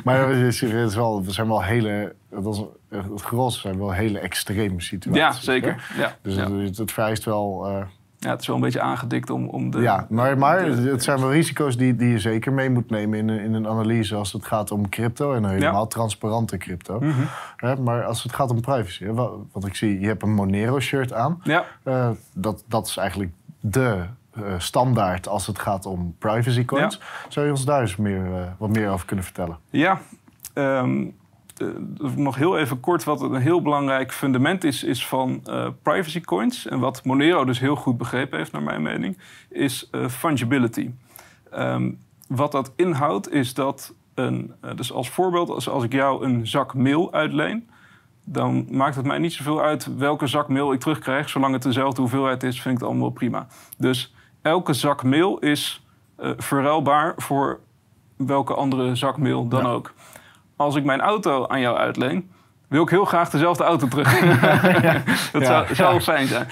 maar 0.03 0.29
het 0.29 0.63
is 0.63 0.95
wel, 0.95 1.23
zijn 1.27 1.47
wel 1.47 1.63
hele, 1.63 2.15
dat 2.29 2.55
is, 2.55 2.63
het 2.97 3.21
gros 3.21 3.61
zijn 3.61 3.77
wel 3.77 3.91
hele 3.91 4.19
extreme 4.19 4.81
situaties. 4.81 5.37
Ja, 5.37 5.51
zeker. 5.51 5.91
Ja, 5.97 6.17
dus. 6.21 6.35
Het, 6.35 6.77
het 6.77 6.91
vereist 6.91 7.25
wel 7.25 7.67
ja, 8.19 8.29
het 8.29 8.41
is 8.41 8.47
wel 8.47 8.55
een 8.55 8.61
beetje 8.61 8.81
aangedikt 8.81 9.29
om, 9.29 9.47
om 9.47 9.71
de... 9.71 9.79
Ja, 9.79 10.05
maar, 10.09 10.37
maar 10.37 10.65
het 10.65 11.03
zijn 11.03 11.19
wel 11.19 11.31
risico's 11.31 11.77
die, 11.77 11.95
die 11.95 12.09
je 12.09 12.19
zeker 12.19 12.53
mee 12.53 12.69
moet 12.69 12.89
nemen 12.89 13.19
in, 13.19 13.29
in 13.29 13.53
een 13.53 13.67
analyse 13.67 14.15
als 14.15 14.33
het 14.33 14.45
gaat 14.45 14.71
om 14.71 14.89
crypto. 14.89 15.33
En 15.33 15.45
helemaal 15.45 15.87
transparante 15.87 16.57
crypto. 16.57 16.99
Mm 16.99 17.11
-hmm. 17.11 17.83
maar 17.83 18.03
als 18.03 18.23
het 18.23 18.33
gaat 18.33 18.49
om 18.49 18.61
privacy. 18.61 19.05
Wat, 19.05 19.31
wat, 19.51 19.65
ik 19.65 19.75
zie, 19.75 19.99
je 19.99 20.07
hebt 20.07 20.23
een 20.23 20.33
Monero-shirt 20.33 21.13
aan. 21.13 21.41
Ja. 21.43 21.65
Uh, 21.83 22.09
dat, 22.33 22.63
dat 22.67 22.87
is 22.87 22.97
eigenlijk 22.97 23.31
de 23.59 24.03
uh, 24.37 24.43
standaard 24.57 25.27
als 25.27 25.47
het 25.47 25.59
gaat 25.59 25.85
om 25.85 26.15
privacy 26.17 26.65
coins. 26.65 26.95
Ja. 26.95 27.29
Zou 27.29 27.45
je 27.45 27.51
ons 27.51 27.65
daar 27.65 27.81
eens 27.81 27.95
meer, 27.95 28.25
uh, 28.25 28.41
wat 28.57 28.69
meer 28.69 28.89
over 28.89 29.05
kunnen 29.05 29.25
vertellen? 29.25 29.57
Ja, 29.69 29.99
um, 30.53 31.15
nog 32.15 32.35
heel 32.35 32.57
even 32.57 32.79
kort 32.79 33.03
wat 33.03 33.21
een 33.21 33.35
heel 33.35 33.61
belangrijk 33.61 34.13
fundament 34.13 34.63
is, 34.63 34.83
is 34.83 35.07
van 35.07 35.41
uh, 35.45 35.67
privacy 35.81 36.21
coins. 36.21 36.67
En 36.67 36.79
wat 36.79 37.03
Monero 37.03 37.45
dus 37.45 37.59
heel 37.59 37.75
goed 37.75 37.97
begrepen 37.97 38.37
heeft, 38.37 38.51
naar 38.51 38.63
mijn 38.63 38.81
mening, 38.81 39.17
is 39.49 39.89
uh, 39.91 40.07
fungibility. 40.07 40.91
Um, 41.53 41.99
wat 42.27 42.51
dat 42.51 42.73
inhoudt, 42.75 43.31
is 43.31 43.53
dat 43.53 43.93
een, 44.13 44.53
dus 44.75 44.91
als 44.91 45.09
voorbeeld, 45.09 45.49
als, 45.49 45.69
als 45.69 45.83
ik 45.83 45.93
jou 45.93 46.25
een 46.25 46.47
zak 46.47 46.73
mail 46.73 47.13
uitleen, 47.13 47.69
dan 48.23 48.67
maakt 48.71 48.95
het 48.95 49.05
mij 49.05 49.17
niet 49.17 49.33
zoveel 49.33 49.61
uit 49.61 49.97
welke 49.97 50.27
zak 50.27 50.47
mail 50.47 50.73
ik 50.73 50.79
terugkrijg. 50.79 51.29
Zolang 51.29 51.53
het 51.53 51.63
dezelfde 51.63 52.01
hoeveelheid 52.01 52.43
is, 52.43 52.61
vind 52.61 52.75
ik 52.75 52.81
het 52.81 52.89
allemaal 52.89 53.09
prima. 53.09 53.47
Dus 53.77 54.15
elke 54.41 54.73
zak 54.73 55.03
mail 55.03 55.37
is 55.39 55.85
verruilbaar 56.37 57.13
voor 57.17 57.59
welke 58.17 58.53
andere 58.53 58.95
zak 58.95 59.17
mail 59.17 59.47
dan 59.47 59.65
ook. 59.65 59.93
Als 60.59 60.75
ik 60.75 60.83
mijn 60.83 61.01
auto 61.01 61.47
aan 61.47 61.59
jou 61.59 61.77
uitleen, 61.77 62.31
wil 62.67 62.83
ik 62.83 62.89
heel 62.89 63.05
graag 63.05 63.29
dezelfde 63.29 63.63
auto 63.63 63.87
terug. 63.87 64.19
dat 65.31 65.45
zou, 65.45 65.75
zou 65.75 66.01
fijn 66.01 66.27
zijn. 66.27 66.47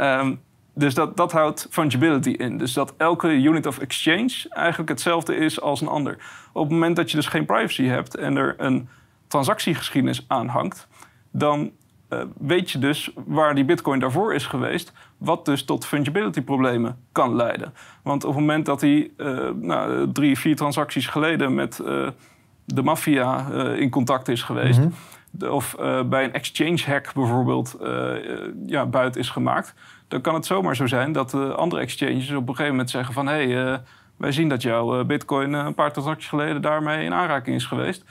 um, 0.00 0.40
dus 0.74 0.94
dat, 0.94 1.16
dat 1.16 1.32
houdt 1.32 1.66
fungibility 1.70 2.30
in. 2.30 2.58
Dus 2.58 2.72
dat 2.72 2.94
elke 2.96 3.28
unit 3.28 3.66
of 3.66 3.78
exchange 3.78 4.46
eigenlijk 4.48 4.88
hetzelfde 4.88 5.36
is 5.36 5.60
als 5.60 5.80
een 5.80 5.88
ander. 5.88 6.18
Op 6.52 6.62
het 6.62 6.72
moment 6.72 6.96
dat 6.96 7.10
je 7.10 7.16
dus 7.16 7.26
geen 7.26 7.46
privacy 7.46 7.84
hebt 7.84 8.16
en 8.16 8.36
er 8.36 8.54
een 8.58 8.88
transactiegeschiedenis 9.26 10.24
aanhangt, 10.26 10.88
dan 11.30 11.70
uh, 12.10 12.20
weet 12.38 12.70
je 12.70 12.78
dus 12.78 13.10
waar 13.14 13.54
die 13.54 13.64
bitcoin 13.64 14.00
daarvoor 14.00 14.34
is 14.34 14.46
geweest, 14.46 14.92
wat 15.18 15.44
dus 15.44 15.64
tot 15.64 15.86
fungibility 15.86 16.42
problemen 16.42 16.98
kan 17.12 17.36
leiden. 17.36 17.74
Want 18.02 18.24
op 18.24 18.30
het 18.30 18.40
moment 18.40 18.66
dat 18.66 18.80
hij 18.80 19.10
uh, 19.16 19.50
nou, 19.50 20.12
drie, 20.12 20.38
vier 20.38 20.56
transacties 20.56 21.06
geleden 21.06 21.54
met 21.54 21.80
uh, 21.84 22.08
de 22.74 22.82
maffia 22.82 23.50
in 23.74 23.90
contact 23.90 24.28
is 24.28 24.42
geweest, 24.42 24.78
mm 24.78 24.92
-hmm. 25.38 25.48
of 25.48 25.76
bij 26.06 26.24
een 26.24 26.32
exchange 26.32 26.82
hack 26.86 27.12
bijvoorbeeld 27.14 27.76
ja, 28.66 28.86
buiten 28.86 29.20
is 29.20 29.30
gemaakt, 29.30 29.74
dan 30.08 30.20
kan 30.20 30.34
het 30.34 30.46
zomaar 30.46 30.76
zo 30.76 30.86
zijn 30.86 31.12
dat 31.12 31.34
andere 31.34 31.82
exchanges 31.82 32.30
op 32.30 32.48
een 32.48 32.54
gegeven 32.54 32.70
moment 32.70 32.90
zeggen 32.90 33.14
van 33.14 33.26
hé, 33.26 33.52
hey, 33.52 33.80
wij 34.16 34.32
zien 34.32 34.48
dat 34.48 34.62
jouw 34.62 35.04
bitcoin 35.04 35.52
een 35.52 35.74
paar 35.74 35.92
transacties 35.92 36.28
geleden 36.28 36.62
daarmee 36.62 37.04
in 37.04 37.14
aanraking 37.14 37.56
is 37.56 37.66
geweest. 37.66 38.04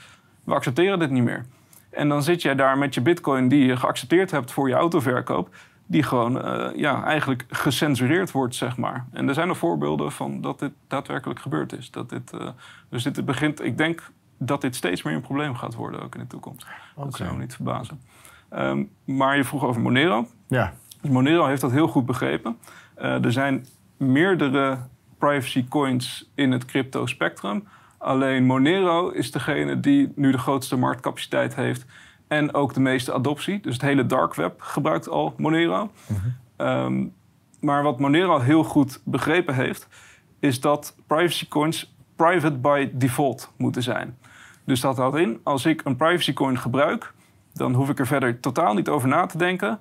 We 0.44 0.54
accepteren 0.54 0.98
dit 0.98 1.10
niet 1.10 1.24
meer. 1.24 1.44
En 1.90 2.08
dan 2.08 2.22
zit 2.22 2.42
jij 2.42 2.54
daar 2.54 2.78
met 2.78 2.94
je 2.94 3.00
bitcoin 3.00 3.48
die 3.48 3.66
je 3.66 3.76
geaccepteerd 3.76 4.30
hebt 4.30 4.52
voor 4.52 4.68
je 4.68 4.74
autoverkoop, 4.74 5.54
die 5.86 6.02
gewoon 6.02 6.36
uh, 6.36 6.68
ja, 6.74 7.04
eigenlijk 7.04 7.44
gecensureerd 7.48 8.30
wordt, 8.30 8.54
zeg 8.54 8.76
maar. 8.76 9.06
En 9.12 9.28
er 9.28 9.34
zijn 9.34 9.48
er 9.48 9.56
voorbeelden 9.56 10.12
van 10.12 10.40
dat 10.40 10.58
dit 10.58 10.72
daadwerkelijk 10.88 11.40
gebeurd 11.40 11.72
is. 11.72 11.90
Dat 11.90 12.10
dit, 12.10 12.32
uh, 12.34 12.48
dus 12.88 13.02
dit 13.02 13.24
begint, 13.24 13.64
ik 13.64 13.78
denk 13.78 14.10
dat 14.38 14.60
dit 14.60 14.76
steeds 14.76 15.02
meer 15.02 15.14
een 15.14 15.20
probleem 15.20 15.54
gaat 15.54 15.74
worden 15.74 16.02
ook 16.02 16.14
in 16.14 16.20
de 16.20 16.26
toekomst. 16.26 16.66
Okay. 16.94 17.04
Dat 17.04 17.16
zou 17.16 17.32
me 17.32 17.38
niet 17.38 17.54
verbazen. 17.54 18.00
Um, 18.54 18.90
maar 19.04 19.36
je 19.36 19.44
vroeg 19.44 19.64
over 19.64 19.80
Monero. 19.80 20.26
Ja. 20.46 20.72
Dus 21.00 21.10
Monero 21.10 21.46
heeft 21.46 21.60
dat 21.60 21.70
heel 21.70 21.88
goed 21.88 22.06
begrepen. 22.06 22.58
Uh, 22.98 23.24
er 23.24 23.32
zijn 23.32 23.66
meerdere 23.96 24.78
privacy 25.18 25.68
coins 25.68 26.30
in 26.34 26.52
het 26.52 26.64
crypto 26.64 27.06
spectrum. 27.06 27.68
Alleen 27.98 28.44
Monero 28.44 29.08
is 29.08 29.30
degene 29.30 29.80
die 29.80 30.12
nu 30.14 30.32
de 30.32 30.38
grootste 30.38 30.76
marktcapaciteit 30.76 31.54
heeft 31.54 31.84
en 32.28 32.54
ook 32.54 32.74
de 32.74 32.80
meeste 32.80 33.12
adoptie. 33.12 33.60
Dus 33.60 33.72
het 33.72 33.82
hele 33.82 34.06
dark 34.06 34.34
web 34.34 34.60
gebruikt 34.60 35.08
al 35.08 35.34
Monero. 35.36 35.90
Mm 36.06 36.36
um, 36.58 37.14
maar 37.60 37.82
wat 37.82 37.98
Monero 37.98 38.38
heel 38.38 38.64
goed 38.64 39.00
begrepen 39.04 39.54
heeft, 39.54 39.88
is 40.38 40.60
dat 40.60 40.96
privacy 41.06 41.48
coins 41.48 41.94
private 42.16 42.56
by 42.56 42.90
default 42.92 43.52
moeten 43.56 43.82
zijn. 43.82 44.18
Dus 44.68 44.80
dat 44.80 44.96
houdt 44.96 45.16
in, 45.16 45.40
als 45.42 45.66
ik 45.66 45.80
een 45.84 45.96
privacy 45.96 46.32
coin 46.32 46.58
gebruik, 46.58 47.12
dan 47.52 47.74
hoef 47.74 47.88
ik 47.88 47.98
er 47.98 48.06
verder 48.06 48.40
totaal 48.40 48.74
niet 48.74 48.88
over 48.88 49.08
na 49.08 49.26
te 49.26 49.38
denken. 49.38 49.78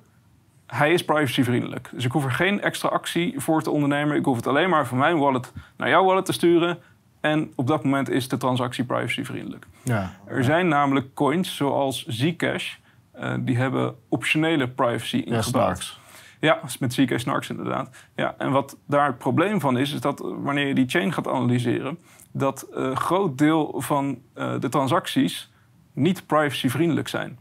Hij 0.68 0.94
is 0.94 1.06
privacyvriendelijk. 1.06 1.90
Dus 1.92 2.06
ik 2.06 2.12
hoef 2.12 2.24
er 2.24 2.32
geen 2.32 2.62
extra 2.62 2.90
actie 2.90 3.40
voor 3.40 3.62
te 3.62 3.70
ondernemen. 3.72 4.16
Ik 4.16 4.26
hoef 4.26 4.36
het 4.36 4.48
alleen 4.48 4.70
maar 4.70 4.88
van 4.88 4.98
mijn 4.98 5.18
wallet 5.18 5.52
naar 5.78 5.90
jouw 5.90 6.04
wallet 6.04 6.26
te 6.26 6.34
sturen. 6.34 6.78
En 7.20 7.52
op 7.56 7.68
dat 7.68 7.84
moment 7.84 8.10
is 8.10 8.28
de 8.28 8.38
transactie 8.38 8.84
privacyvriendelijk. 8.84 9.66
Ja, 9.84 10.14
er 10.26 10.44
zijn 10.44 10.68
namelijk 10.68 11.14
coins 11.14 11.56
zoals 11.56 12.06
Zcash, 12.06 12.76
uh, 13.20 13.34
die 13.40 13.58
hebben 13.58 13.96
optionele 14.10 14.68
privacy 14.68 15.18
ingebouwd. 15.18 16.00
Ja, 16.02 16.07
ja, 16.40 16.60
met 16.80 16.94
Zcash 16.94 17.22
Snarks 17.22 17.50
inderdaad. 17.50 17.90
Ja, 18.16 18.36
en 18.38 18.52
wat 18.52 18.78
daar 18.86 19.08
het 19.08 19.18
probleem 19.18 19.60
van 19.60 19.78
is, 19.78 19.94
is 19.94 20.02
dat 20.02 20.20
wanneer 20.20 20.68
je 20.68 20.76
die 20.76 20.90
chain 20.90 21.14
gaat 21.14 21.28
analyseren, 21.28 22.00
dat 22.32 22.68
een 22.72 22.90
uh, 22.90 22.96
groot 22.96 23.38
deel 23.38 23.74
van 23.78 24.20
uh, 24.36 24.60
de 24.60 24.70
transacties 24.70 25.52
niet 25.94 26.26
privacyvriendelijk 26.26 27.08
zijn. 27.08 27.40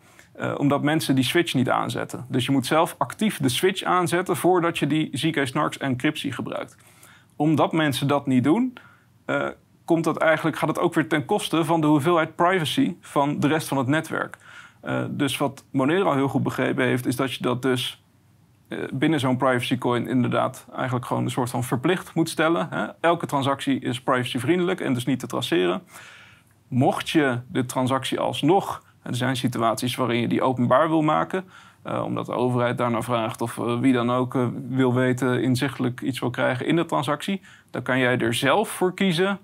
Omdat 0.56 0.82
mensen 0.82 1.14
die 1.14 1.24
switch 1.24 1.54
niet 1.54 1.70
aanzetten. 1.70 2.26
Dus 2.28 2.46
je 2.46 2.52
moet 2.52 2.66
zelf 2.66 2.94
actief 2.98 3.38
de 3.38 3.48
switch 3.48 3.82
aanzetten 3.82 4.36
voordat 4.36 4.78
je 4.78 4.86
die 4.86 5.08
Zcash 5.12 5.50
Snarks 5.50 5.78
encryptie 5.78 6.32
gebruikt. 6.32 6.76
Omdat 7.36 7.72
mensen 7.72 8.08
dat 8.08 8.26
niet 8.26 8.44
doen, 8.44 8.72
komt 9.84 10.04
dat 10.04 10.16
eigenlijk, 10.16 10.56
gaat 10.56 10.68
het 10.68 10.78
ook 10.78 10.94
weer 10.94 11.08
ten 11.08 11.24
koste 11.24 11.64
van 11.64 11.80
de 11.80 11.86
hoeveelheid 11.86 12.36
privacy 12.36 12.96
van 13.00 13.40
de 13.40 13.48
rest 13.48 13.68
van 13.68 13.78
het 13.78 13.86
netwerk. 13.86 14.38
Dus 15.10 15.36
wat 15.36 15.64
Monero 15.70 16.12
heel 16.12 16.28
goed 16.28 16.42
begrepen 16.42 16.84
heeft, 16.84 17.06
is 17.06 17.16
dat 17.16 17.34
je 17.34 17.42
dat 17.42 17.62
dus 17.62 18.04
binnen 18.92 19.20
zo'n 19.20 19.36
privacy 19.36 19.78
coin 19.78 20.08
inderdaad 20.08 20.66
eigenlijk 20.74 21.06
gewoon 21.06 21.24
een 21.24 21.30
soort 21.30 21.50
van 21.50 21.64
verplicht 21.64 22.14
moet 22.14 22.28
stellen. 22.28 22.68
Hè? 22.70 22.86
Elke 23.00 23.26
transactie 23.26 23.80
is 23.80 24.00
privacyvriendelijk 24.00 24.80
en 24.80 24.94
dus 24.94 25.04
niet 25.04 25.18
te 25.18 25.26
traceren. 25.26 25.82
Mocht 26.68 27.10
je 27.10 27.38
de 27.48 27.66
transactie 27.66 28.20
alsnog, 28.20 28.82
er 29.02 29.14
zijn 29.14 29.36
situaties 29.36 29.96
waarin 29.96 30.20
je 30.20 30.28
die 30.28 30.42
openbaar 30.42 30.88
wil 30.88 31.02
maken, 31.02 31.44
uh, 31.86 32.02
omdat 32.04 32.26
de 32.26 32.32
overheid 32.32 32.78
daarnaar 32.78 33.04
vraagt 33.04 33.40
of 33.40 33.54
wie 33.54 33.92
dan 33.92 34.10
ook 34.10 34.38
wil 34.68 34.94
weten, 34.94 35.42
inzichtelijk 35.42 36.00
iets 36.00 36.20
wil 36.20 36.30
krijgen 36.30 36.66
in 36.66 36.76
de 36.76 36.84
transactie, 36.84 37.40
dan 37.70 37.82
kan 37.82 37.98
jij 37.98 38.18
er 38.18 38.34
zelf 38.34 38.68
voor 38.68 38.94
kiezen 38.94 39.38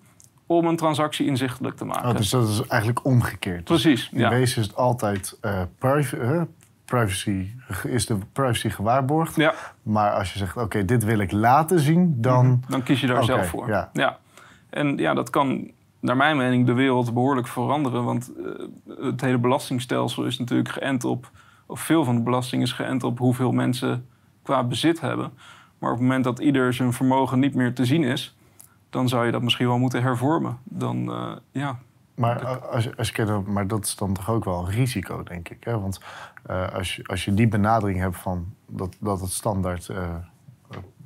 om 0.47 0.67
een 0.67 0.76
transactie 0.76 1.26
inzichtelijk 1.26 1.76
te 1.76 1.85
maken. 1.85 2.09
Oh, 2.09 2.17
dus 2.17 2.31
dat 2.31 2.49
is 2.49 2.67
eigenlijk 2.67 3.05
omgekeerd. 3.05 3.64
Precies. 3.64 4.11
In 4.12 4.19
ja. 4.19 4.29
wezen 4.29 4.61
is 4.61 4.67
het 4.67 4.76
altijd 4.76 5.38
privacy, 5.79 6.17
privacy, 6.97 7.51
is 7.87 8.07
de 8.07 8.19
privacy 8.33 8.69
gewaarborgd. 8.69 9.37
Ja. 9.37 9.55
Maar 9.83 10.13
als 10.13 10.33
je 10.33 10.39
zegt, 10.39 10.57
oké, 10.57 10.85
dit 10.85 11.05
wil 11.05 11.19
ik 11.19 11.33
laten 11.33 11.81
zien, 11.81 12.15
dan... 12.21 12.45
Mm 12.45 12.51
-hmm. 12.51 12.61
Dan 12.69 12.83
kies 12.83 13.01
je 13.01 13.07
daar 13.07 13.23
okay, 13.23 13.27
zelf 13.27 13.47
voor. 13.49 13.69
Ja. 13.69 13.91
ja. 13.93 14.19
En 14.71 14.97
ja, 14.97 15.15
dat 15.15 15.31
kan 15.31 15.71
naar 16.01 16.17
mijn 16.17 16.37
mening 16.37 16.67
de 16.67 16.73
wereld 16.73 17.15
behoorlijk 17.15 17.49
veranderen. 17.49 18.05
Want 18.05 18.33
uh, 18.39 19.07
het 19.07 19.21
hele 19.21 19.39
belastingstelsel 19.39 20.25
is 20.25 20.39
natuurlijk 20.39 20.69
geënt 20.69 21.05
op... 21.05 21.31
of 21.67 21.81
veel 21.81 22.05
van 22.05 22.15
de 22.15 22.23
belasting 22.23 22.63
is 22.63 22.73
geënt 22.73 23.03
op 23.03 23.19
hoeveel 23.19 23.53
mensen 23.53 24.07
qua 24.43 24.65
bezit 24.65 25.01
hebben. 25.01 25.33
Maar 25.79 25.91
op 25.91 25.97
het 25.97 26.07
moment 26.07 26.25
dat 26.25 26.39
ieder 26.39 26.75
zijn 26.75 26.93
vermogen 26.93 27.39
niet 27.39 27.55
meer 27.55 27.75
te 27.75 27.85
zien 27.85 28.05
is 28.05 28.37
dan 28.93 29.09
zou 29.09 29.27
je 29.27 29.33
dat 29.33 29.43
misschien 29.43 29.67
wel 29.67 29.79
moeten 29.79 30.03
hervormen. 30.03 30.59
Dan, 30.65 31.11
uh, 31.11 31.33
ja. 31.51 31.79
Maar, 32.14 32.47
als, 32.59 32.97
als 32.97 33.11
je, 33.11 33.42
maar 33.47 33.66
dat 33.66 33.85
is 33.85 33.97
dan 33.97 34.12
toch 34.12 34.31
ook 34.31 34.45
wel 34.45 34.59
een 34.59 34.71
risico, 34.71 35.23
denk 35.23 35.49
ik. 35.49 35.64
Hè? 35.64 35.81
Want 35.81 36.00
uh, 36.50 36.73
als, 36.73 36.97
je, 36.97 37.07
als 37.07 37.25
je 37.25 37.35
die 37.35 37.49
benadering 37.49 37.99
hebt 37.99 38.16
van 38.16 38.54
dat, 38.66 38.97
dat 39.00 39.21
het 39.21 39.31
standaard, 39.31 39.88
uh, 39.88 40.14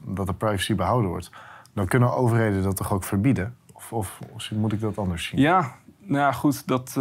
dat 0.04 0.26
de 0.26 0.34
privacy 0.34 0.74
behouden 0.74 1.10
wordt, 1.10 1.30
dan 1.72 1.86
kunnen 1.86 2.14
overheden 2.14 2.62
dat 2.62 2.76
toch 2.76 2.92
ook 2.92 3.04
verbieden? 3.04 3.56
Of, 3.72 3.92
of, 3.92 4.18
of 4.32 4.50
moet 4.50 4.72
ik 4.72 4.80
dat 4.80 4.98
anders 4.98 5.24
zien? 5.24 5.40
Ja, 5.40 5.74
nou 5.98 6.20
ja, 6.20 6.32
goed. 6.32 6.66
Dat, 6.66 6.94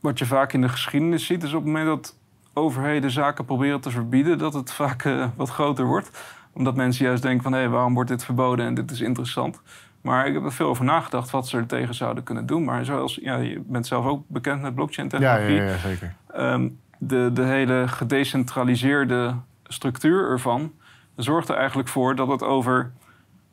wat 0.00 0.18
je 0.18 0.26
vaak 0.26 0.52
in 0.52 0.60
de 0.60 0.68
geschiedenis 0.68 1.26
ziet, 1.26 1.42
is 1.42 1.52
op 1.52 1.64
het 1.64 1.72
moment 1.72 1.86
dat 1.86 2.16
overheden 2.52 3.10
zaken 3.10 3.44
proberen 3.44 3.80
te 3.80 3.90
verbieden, 3.90 4.38
dat 4.38 4.54
het 4.54 4.72
vaak 4.72 5.08
wat 5.36 5.50
groter 5.50 5.86
wordt 5.86 6.10
omdat 6.56 6.76
mensen 6.76 7.04
juist 7.04 7.22
denken 7.22 7.42
van... 7.42 7.52
hé, 7.52 7.58
hey, 7.58 7.68
waarom 7.68 7.94
wordt 7.94 8.10
dit 8.10 8.24
verboden 8.24 8.66
en 8.66 8.74
dit 8.74 8.90
is 8.90 9.00
interessant. 9.00 9.60
Maar 10.06 10.26
ik 10.26 10.34
heb 10.34 10.44
er 10.44 10.52
veel 10.52 10.68
over 10.68 10.84
nagedacht 10.84 11.30
wat 11.30 11.48
ze 11.48 11.56
er 11.56 11.66
tegen 11.66 11.94
zouden 11.94 12.22
kunnen 12.22 12.46
doen. 12.46 12.64
Maar 12.64 12.84
zoals, 12.84 13.18
ja, 13.22 13.36
je 13.36 13.62
bent 13.66 13.86
zelf 13.86 14.06
ook 14.06 14.24
bekend 14.26 14.62
met 14.62 14.74
blockchain-technologie. 14.74 15.54
Ja, 15.54 15.62
ja, 15.62 15.70
ja, 15.70 15.76
zeker. 15.76 16.14
Um, 16.38 16.78
de, 16.98 17.30
de 17.32 17.42
hele 17.42 17.84
gedecentraliseerde 17.88 19.34
structuur 19.64 20.30
ervan... 20.30 20.72
zorgt 21.16 21.48
er 21.48 21.56
eigenlijk 21.56 21.88
voor 21.88 22.14
dat 22.14 22.28
het 22.28 22.42
over 22.42 22.92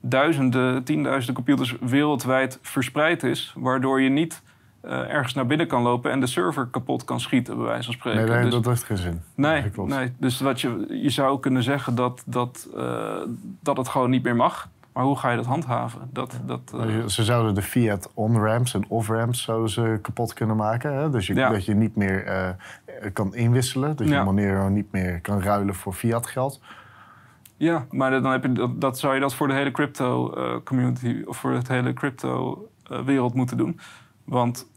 duizenden, 0.01 0.83
tienduizenden 0.83 1.35
computers 1.35 1.75
wereldwijd 1.79 2.59
verspreid 2.61 3.23
is. 3.23 3.53
Waardoor 3.57 4.01
je 4.01 4.09
niet 4.09 4.41
uh, 4.85 4.91
ergens 4.91 5.33
naar 5.33 5.45
binnen 5.45 5.67
kan 5.67 5.81
lopen 5.81 6.11
en 6.11 6.19
de 6.19 6.27
server 6.27 6.65
kapot 6.65 7.03
kan 7.03 7.19
schieten, 7.19 7.57
bij 7.57 7.65
wijze 7.65 7.83
van 7.83 7.93
spreken. 7.93 8.25
Nee, 8.25 8.29
nee 8.29 8.43
dus, 8.43 8.53
dat 8.53 8.65
heeft 8.65 8.83
geen 8.83 8.97
zin. 8.97 9.21
Nee, 9.35 9.71
nee, 9.75 10.13
dus 10.17 10.39
wat 10.39 10.61
je, 10.61 10.85
je 10.89 11.09
zou 11.09 11.39
kunnen 11.39 11.63
zeggen 11.63 11.95
dat, 11.95 12.23
dat, 12.25 12.67
uh, 12.75 13.15
dat 13.59 13.77
het 13.77 13.87
gewoon 13.87 14.09
niet 14.09 14.23
meer 14.23 14.35
mag. 14.35 14.69
Maar 14.93 15.03
hoe 15.03 15.17
ga 15.17 15.29
je 15.29 15.35
dat 15.35 15.45
handhaven? 15.45 16.09
Dat, 16.11 16.39
dat, 16.45 16.73
uh... 16.75 17.05
Ze 17.05 17.23
zouden 17.23 17.55
de 17.55 17.61
fiat 17.61 18.11
on-ramps 18.13 18.73
en 18.73 18.85
off-ramps 18.87 19.49
ze 19.65 19.99
kapot 20.01 20.33
kunnen 20.33 20.55
maken. 20.55 20.93
Hè? 20.93 21.09
Dus 21.09 21.27
je, 21.27 21.35
ja. 21.35 21.49
dat 21.49 21.65
je 21.65 21.73
niet 21.73 21.95
meer 21.95 22.55
kan 23.13 23.35
inwisselen. 23.35 23.95
Dat 23.95 24.07
je. 24.07 24.21
Monero 24.23 24.69
niet 24.69 24.91
meer 24.91 25.21
kan 25.21 25.41
ruilen 25.41 25.75
voor 25.75 25.93
fiat 25.93 26.27
geld. 26.27 26.61
Ja, 27.57 27.85
maar 27.89 28.11
dan 28.11 28.31
heb 28.31 28.43
je, 28.43 28.51
dat, 28.51 28.81
dat 28.81 28.99
zou 28.99 29.13
je 29.13 29.19
dat 29.19 29.35
voor 29.35 29.47
de 29.47 29.53
hele 29.53 29.71
crypto 29.71 30.33
community... 30.63 31.21
of 31.25 31.37
voor 31.37 31.51
het 31.51 31.67
hele 31.67 31.93
crypto 31.93 32.67
wereld 33.05 33.33
moeten 33.33 33.57
doen. 33.57 33.79
Want 34.23 34.69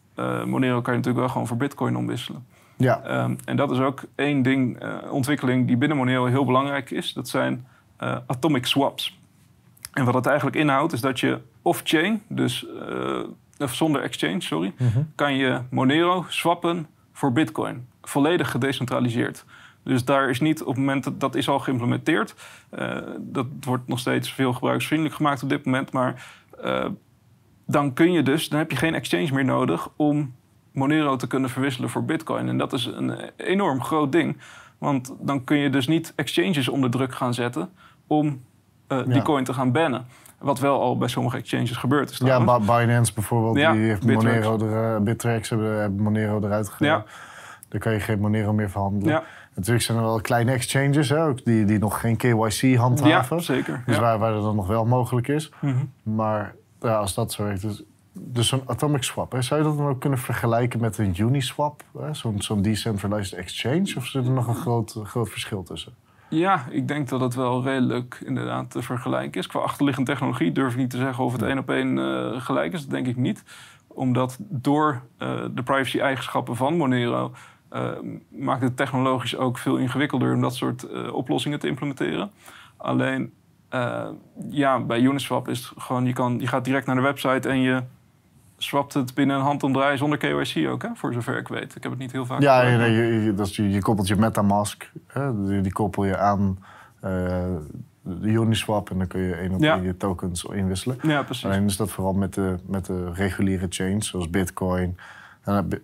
Monero 0.47 0.81
kan 0.81 0.93
je 0.93 0.99
natuurlijk 0.99 1.17
wel 1.17 1.29
gewoon 1.29 1.47
voor 1.47 1.57
Bitcoin 1.57 1.97
omwisselen. 1.97 2.47
Ja. 2.77 3.23
Um, 3.25 3.39
en 3.45 3.57
dat 3.57 3.71
is 3.71 3.79
ook 3.79 4.05
één 4.15 4.43
ding, 4.43 4.83
ontwikkeling 5.11 5.67
die 5.67 5.77
binnen 5.77 5.97
Monero 5.97 6.25
heel 6.25 6.45
belangrijk 6.45 6.91
is. 6.91 7.13
Dat 7.13 7.29
zijn 7.29 7.67
atomic 8.27 8.67
swaps. 8.67 9.21
En 9.97 10.05
wat 10.05 10.13
dat 10.15 10.27
eigenlijk 10.27 10.57
inhoudt, 10.57 10.93
is 10.93 11.01
dat 11.01 11.21
je 11.21 11.41
off-chain, 11.63 12.23
dus 12.29 12.67
of 13.59 13.75
zonder 13.75 14.03
exchange, 14.03 14.41
sorry, 14.41 14.73
Mhm. 14.79 15.03
kan 15.15 15.35
je 15.35 15.61
Monero 15.71 16.25
swappen 16.29 16.87
voor 17.13 17.33
Bitcoin. 17.33 17.87
volledig 18.03 18.51
gedecentraliseerd. 18.51 19.45
Dus 19.83 20.05
daar 20.05 20.31
is 20.31 20.41
niet 20.41 20.61
op 20.61 20.67
het 20.67 20.77
moment 20.77 21.05
dat 21.05 21.21
dat 21.21 21.35
is 21.35 21.49
al 21.49 21.59
geïmplementeerd. 21.59 22.35
Uh, 22.79 22.99
dat 23.19 23.47
wordt 23.61 23.89
nog 23.89 23.99
steeds 23.99 24.33
veel 24.33 24.53
gebruiksvriendelijk 24.53 25.17
gemaakt 25.17 25.43
op 25.43 25.49
dit 25.49 25.65
moment. 25.65 25.93
Maar 25.93 26.27
uh, 26.65 26.87
dan 27.67 27.93
kun 27.93 28.13
je 28.13 28.23
dus, 28.23 28.49
dan 28.49 28.59
heb 28.59 28.71
je 28.71 28.77
geen 28.77 28.95
exchange 28.95 29.33
meer 29.33 29.45
nodig 29.45 29.89
om 29.97 30.35
Monero 30.73 31.17
te 31.17 31.27
kunnen 31.27 31.51
verwisselen 31.51 31.91
voor 31.91 32.05
Bitcoin. 32.05 32.49
En 32.49 32.59
dat 32.59 32.73
is 32.73 32.85
een 32.87 33.15
enorm 33.37 33.83
groot 33.83 34.13
ding. 34.13 34.37
Want 34.79 35.15
dan 35.21 35.45
kun 35.45 35.57
je 35.57 35.71
dus 35.71 35.87
niet 35.87 36.13
exchanges 36.17 36.69
onder 36.69 36.91
druk 36.91 37.15
gaan 37.15 37.35
zetten 37.35 37.71
om 38.07 38.43
uh, 38.89 38.99
die 39.07 39.23
coin 39.23 39.45
te 39.45 39.53
gaan 39.53 39.73
bannen. 39.73 40.07
Wat 40.39 40.59
wel 40.59 40.81
al 40.81 40.99
bij 40.99 41.09
sommige 41.09 41.37
exchanges 41.37 41.77
gebeurd 41.77 42.11
is. 42.11 42.19
Ja, 42.19 42.59
Binance 42.59 43.13
bijvoorbeeld, 43.15 43.57
ja, 43.57 43.73
die 43.73 43.83
heeft 43.83 44.05
Monero 44.05 44.59
er, 44.59 45.03
Bittrex 45.03 45.49
hebben, 45.49 45.81
hebben 45.81 46.03
Monero 46.03 46.41
eruit 46.43 46.69
gehaald. 46.69 47.05
Ja. 47.07 47.13
Dan 47.69 47.81
kan 47.81 47.93
je 47.93 48.01
geen 48.01 48.21
Monero 48.21 48.53
meer 48.53 48.71
verhandelen. 48.71 49.15
Ja. 49.15 49.23
Natuurlijk 49.55 49.85
zijn 49.85 49.99
er 49.99 50.05
wel 50.05 50.21
kleine 50.21 50.53
exchanges 50.53 51.09
hè, 51.09 51.25
ook 51.25 51.45
die, 51.45 51.65
die 51.65 51.79
nog 51.79 52.01
geen 52.01 52.17
KYC 52.17 52.77
handhaven. 52.77 53.37
Ja, 53.37 53.43
zeker. 53.43 53.83
Dus 53.87 53.99
waar, 53.99 54.19
waar 54.19 54.33
dat 54.33 54.43
dan 54.43 54.57
nog 54.57 54.67
wel 54.67 54.85
mogelijk 54.85 55.29
is. 55.29 55.53
Mhm. 55.61 55.85
Maar 56.03 56.55
ja, 56.81 56.97
als 56.97 57.15
dat 57.15 57.33
zo 57.33 57.45
werkt. 57.45 57.63
Dus, 57.63 57.83
dus 58.13 58.49
zo'n 58.49 58.63
atomic 58.67 59.03
swap, 59.03 59.33
hè, 59.33 59.43
zou 59.43 59.61
je 59.61 59.67
dat 59.67 59.77
dan 59.77 59.87
ook 59.87 60.01
kunnen 60.01 60.19
vergelijken 60.19 60.81
met 60.81 60.99
een 60.99 61.15
Uniswap? 61.21 61.83
Zo'n 62.13 62.43
zo'n 62.43 62.63
decentralized 62.63 63.39
exchange? 63.39 63.95
Of 63.97 64.07
zit 64.07 64.27
er 64.27 64.33
nog 64.33 64.47
een 64.47 64.55
groot, 64.55 65.01
groot 65.03 65.29
verschil 65.29 65.63
tussen? 65.63 65.95
Ja, 66.29 66.65
ik 66.71 66.89
denk 66.89 67.09
dat 67.09 67.21
het 67.21 67.35
wel 67.35 67.63
redelijk 67.63 68.23
inderdaad 68.25 68.71
te 68.71 68.83
vergelijken 68.83 69.41
is. 69.41 69.47
Qua 69.47 69.61
achterliggende 69.61 70.11
technologie 70.11 70.53
durf 70.53 70.73
ik 70.73 70.79
niet 70.79 70.91
te 70.91 70.97
zeggen 70.97 71.25
of 71.25 71.33
het 71.33 71.43
één 71.43 71.59
op 71.59 71.71
één 71.71 71.97
uh, 71.97 72.41
gelijk 72.41 72.73
is. 72.73 72.81
Dat 72.81 72.91
denk 72.91 73.07
ik 73.07 73.17
niet. 73.17 73.45
Omdat 73.87 74.37
door 74.41 75.03
uh, 75.19 75.45
de 75.51 75.63
privacy-eigenschappen 75.63 76.57
van 76.57 76.77
Monero 76.77 77.33
uh, 77.73 77.91
maakt 78.29 78.63
het 78.63 78.77
technologisch 78.77 79.37
ook 79.37 79.59
veel 79.59 79.77
ingewikkelder 79.77 80.35
om 80.35 80.41
dat 80.41 80.55
soort 80.55 81.11
oplossingen 81.11 81.59
te 81.59 81.69
implementeren. 81.69 82.31
Alleen, 82.77 83.33
ja, 84.51 84.81
bij 84.81 85.01
Uniswap 85.01 85.49
is 85.49 85.59
het 85.59 85.83
gewoon, 85.83 86.07
je, 86.07 86.13
kan, 86.13 86.39
je 86.41 86.47
gaat 86.47 86.65
direct 86.65 86.87
naar 86.87 86.97
de 86.97 87.03
website 87.03 87.49
en 87.49 87.61
je 87.61 87.83
swapt 88.57 88.95
het 88.95 89.15
binnen 89.15 89.37
een 89.37 89.43
handomdraai 89.43 89.97
zonder 89.97 90.19
KYC 90.19 90.69
ook, 90.69 90.83
hè? 90.83 90.89
voor 90.95 91.13
zover 91.13 91.39
ik 91.39 91.49
weet. 91.49 91.77
Ik 91.77 91.83
heb 91.83 91.93
het 91.93 92.01
niet 92.01 92.13
heel 92.13 92.27
vaak 92.27 92.41
Ja, 92.41 92.63
nee, 92.63 93.23
je, 93.23 93.35
dat 93.35 93.47
is, 93.47 93.57
je, 93.57 93.71
je 93.71 93.83
koppelt 93.83 94.09
je 94.09 94.17
MetaMask, 94.17 94.91
hè? 95.07 95.45
Die, 95.47 95.61
die 95.61 95.73
koppel 95.73 96.05
je 96.05 96.17
aan 96.17 96.59
de 98.07 98.29
Uniswap 98.29 98.91
en 98.91 98.99
dan 98.99 99.07
kun 99.07 99.21
je 99.21 99.35
één 99.35 99.55
op 99.55 99.63
één 99.63 99.83
je 99.83 99.97
tokens 99.97 100.45
inwisselen. 100.45 100.99
Ja, 101.03 101.23
precies. 101.23 101.45
Alleen 101.45 101.65
is 101.65 101.77
dat 101.77 101.91
vooral 101.91 102.13
met 102.13 102.35
de, 102.35 102.57
met 102.67 102.87
de 102.87 103.13
reguliere 103.13 103.67
chains, 103.69 104.09
zoals 104.09 104.31
Bitcoin, 104.31 104.97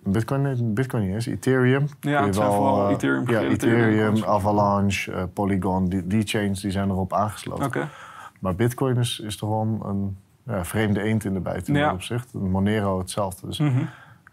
Bitcoin, 0.05 0.75
Bitcoin 0.75 1.03
niet 1.03 1.15
eens, 1.15 1.27
Ethereum. 1.27 1.87
Ja, 2.01 2.25
het 2.25 2.35
zijn 2.35 2.47
wel, 2.49 2.57
vooral 2.57 2.87
uh, 2.87 2.93
Ethereum. 2.93 3.31
Ja, 3.31 3.41
Ethereum, 3.41 4.25
Avalanche, 4.25 5.13
uh, 5.13 5.23
Polygon, 5.33 5.89
die, 5.89 6.07
die, 6.07 6.27
chains 6.27 6.61
die 6.61 6.71
zijn 6.71 6.89
erop 6.89 7.13
aangesloten. 7.13 7.65
Okay. 7.65 7.89
Maar 8.41 8.55
Bitcoin 8.55 8.97
is, 8.97 9.21
is 9.21 9.37
toch 9.37 9.49
wel 9.49 9.81
een 9.85 10.17
ja, 10.47 10.65
vreemde 10.65 11.03
eend 11.03 11.25
in 11.25 11.35
de 11.35 11.41
bijt 11.41 11.69
in 11.69 11.75
ja. 11.75 11.93
opzicht. 11.93 12.33
Monero 12.33 12.99
hetzelfde. 12.99 13.47
Dus 13.47 13.59
mm 13.59 13.69
-hmm. 13.69 13.89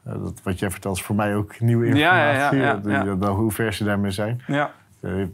uh, 0.08 0.24
dat, 0.24 0.42
wat 0.44 0.60
jij 0.60 0.72
vertelt 0.72 0.98
is 0.98 1.04
voor 1.04 1.16
mij 1.16 1.36
ook 1.36 1.60
nieuwe 1.60 1.86
informatie. 1.86 2.58
Ja, 2.58 3.34
hoe 3.34 3.52
ver 3.52 3.74
ze 3.74 3.84
daarmee 3.84 4.12
zijn. 4.12 4.42
Ja. 4.48 4.72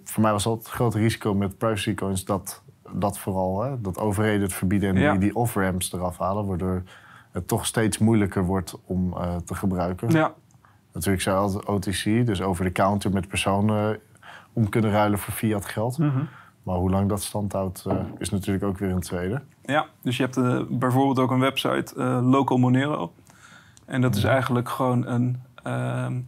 voor 0.03 0.21
mij 0.21 0.31
was 0.31 0.45
altijd 0.45 0.65
het 0.65 0.75
grote 0.75 0.97
risico 0.97 1.33
met 1.33 1.57
privacy 1.57 1.93
coins 1.93 2.25
dat, 2.25 2.63
dat 2.91 3.19
vooral, 3.19 3.61
hè, 3.61 3.81
dat 3.81 3.99
overheden 3.99 4.41
het 4.41 4.53
verbieden 4.53 4.95
en 4.95 5.11
die, 5.11 5.19
die 5.19 5.35
off-ramps 5.35 5.93
eraf 5.93 6.17
halen. 6.17 6.45
Waardoor 6.45 6.83
het 7.31 7.47
toch 7.47 7.65
steeds 7.65 7.97
moeilijker 7.97 8.43
wordt 8.43 8.79
om 8.85 9.13
uh, 9.13 9.35
te 9.35 9.55
gebruiken. 9.55 10.09
Ja. 10.11 10.33
Natuurlijk 10.93 11.23
zou 11.23 11.37
altijd 11.37 11.65
OTC, 11.65 12.25
dus 12.25 12.41
over 12.41 12.63
de 12.63 12.71
counter 12.71 13.11
met 13.11 13.27
personen 13.27 13.99
om 14.53 14.69
kunnen 14.69 14.91
ruilen 14.91 15.19
voor 15.19 15.33
fiat 15.33 15.65
geld. 15.65 15.97
Mm 15.97 16.09
-hmm. 16.09 16.27
Maar 16.65 16.75
hoe 16.75 16.89
lang 16.89 17.09
dat 17.09 17.23
stand 17.23 17.53
houdt, 17.53 17.85
uh, 17.87 17.93
is 18.17 18.29
natuurlijk 18.29 18.65
ook 18.65 18.77
weer 18.77 18.89
een 18.89 18.99
tweede. 18.99 19.41
Ja, 19.63 19.85
dus 20.01 20.17
je 20.17 20.23
hebt 20.23 20.37
uh, 20.37 20.61
bijvoorbeeld 20.69 21.19
ook 21.19 21.31
een 21.31 21.39
website, 21.39 22.01
Local 22.21 22.57
Monero. 22.57 23.13
En 23.85 24.01
dat 24.01 24.15
is 24.15 24.23
eigenlijk 24.23 24.69
gewoon 24.69 25.05
een, 25.05 25.41
ehm, 25.63 26.19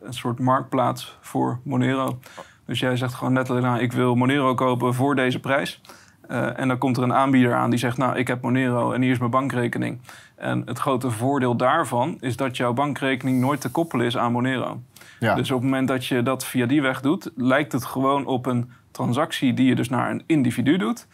een 0.00 0.14
soort 0.14 0.38
marktplaats 0.38 1.18
voor 1.20 1.58
Monero. 1.62 2.18
Dus 2.64 2.80
jij 2.80 2.96
zegt 2.96 3.14
gewoon 3.14 3.32
net, 3.32 3.48
nou, 3.48 3.78
ik 3.78 3.92
wil 3.92 4.14
Monero 4.14 4.54
kopen 4.54 4.94
voor 4.94 5.14
deze 5.14 5.40
prijs. 5.40 5.80
Uh, 6.30 6.58
en 6.58 6.68
dan 6.68 6.78
komt 6.78 6.96
er 6.96 7.02
een 7.02 7.14
aanbieder 7.14 7.54
aan 7.54 7.70
die 7.70 7.78
zegt, 7.78 7.96
nou, 7.96 8.16
ik 8.16 8.28
heb 8.28 8.42
Monero 8.42 8.92
en 8.92 9.02
hier 9.02 9.10
is 9.10 9.18
mijn 9.18 9.30
bankrekening. 9.30 10.00
En 10.34 10.62
het 10.64 10.78
grote 10.78 11.10
voordeel 11.10 11.56
daarvan 11.56 12.16
is 12.20 12.36
dat 12.36 12.56
jouw 12.56 12.72
bankrekening 12.72 13.40
nooit 13.40 13.60
te 13.60 13.70
koppelen 13.70 14.06
is 14.06 14.16
aan 14.16 14.32
Monero. 14.32 14.80
Ja. 15.20 15.34
Dus 15.34 15.50
op 15.50 15.56
het 15.56 15.70
moment 15.70 15.88
dat 15.88 16.06
je 16.06 16.22
dat 16.22 16.44
via 16.44 16.66
die 16.66 16.82
weg 16.82 17.00
doet, 17.00 17.30
lijkt 17.36 17.72
het 17.72 17.84
gewoon 17.84 18.26
op 18.26 18.46
een 18.46 18.70
transactie 18.96 19.54
die 19.54 19.66
je 19.66 19.74
dus 19.74 19.88
naar 19.88 20.10
een 20.10 20.22
individu 20.26 20.76
doet. 20.76 21.06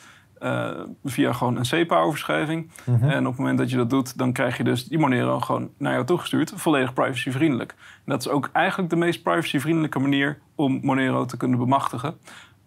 Uh, 0.43 0.71
via 1.05 1.33
gewoon 1.33 1.57
een 1.57 1.65
SEPA-overschrijving. 1.65 2.71
Mhm. 2.85 3.09
En 3.09 3.27
op 3.27 3.33
het 3.33 3.39
moment 3.39 3.59
dat 3.59 3.71
je 3.71 3.77
dat 3.77 3.91
doet, 3.91 4.19
dan 4.19 4.33
krijg 4.33 4.57
je 4.57 4.65
dus 4.65 4.85
die 4.85 4.99
Monero 4.99 5.41
gewoon 5.41 5.71
naar 5.79 5.93
jou 5.93 6.05
toegestuurd. 6.05 6.53
Volledig 6.57 6.93
privacyvriendelijk. 6.93 7.71
En 7.79 8.03
dat 8.05 8.21
is 8.21 8.29
ook 8.29 8.51
eigenlijk 8.53 8.91
de 8.91 8.97
meest 8.97 9.23
privacyvriendelijke 9.23 9.99
manier 9.99 10.39
om 10.55 10.81
Monero 10.83 11.25
te 11.25 11.37
kunnen 11.37 11.59
bemachtigen. 11.59 12.15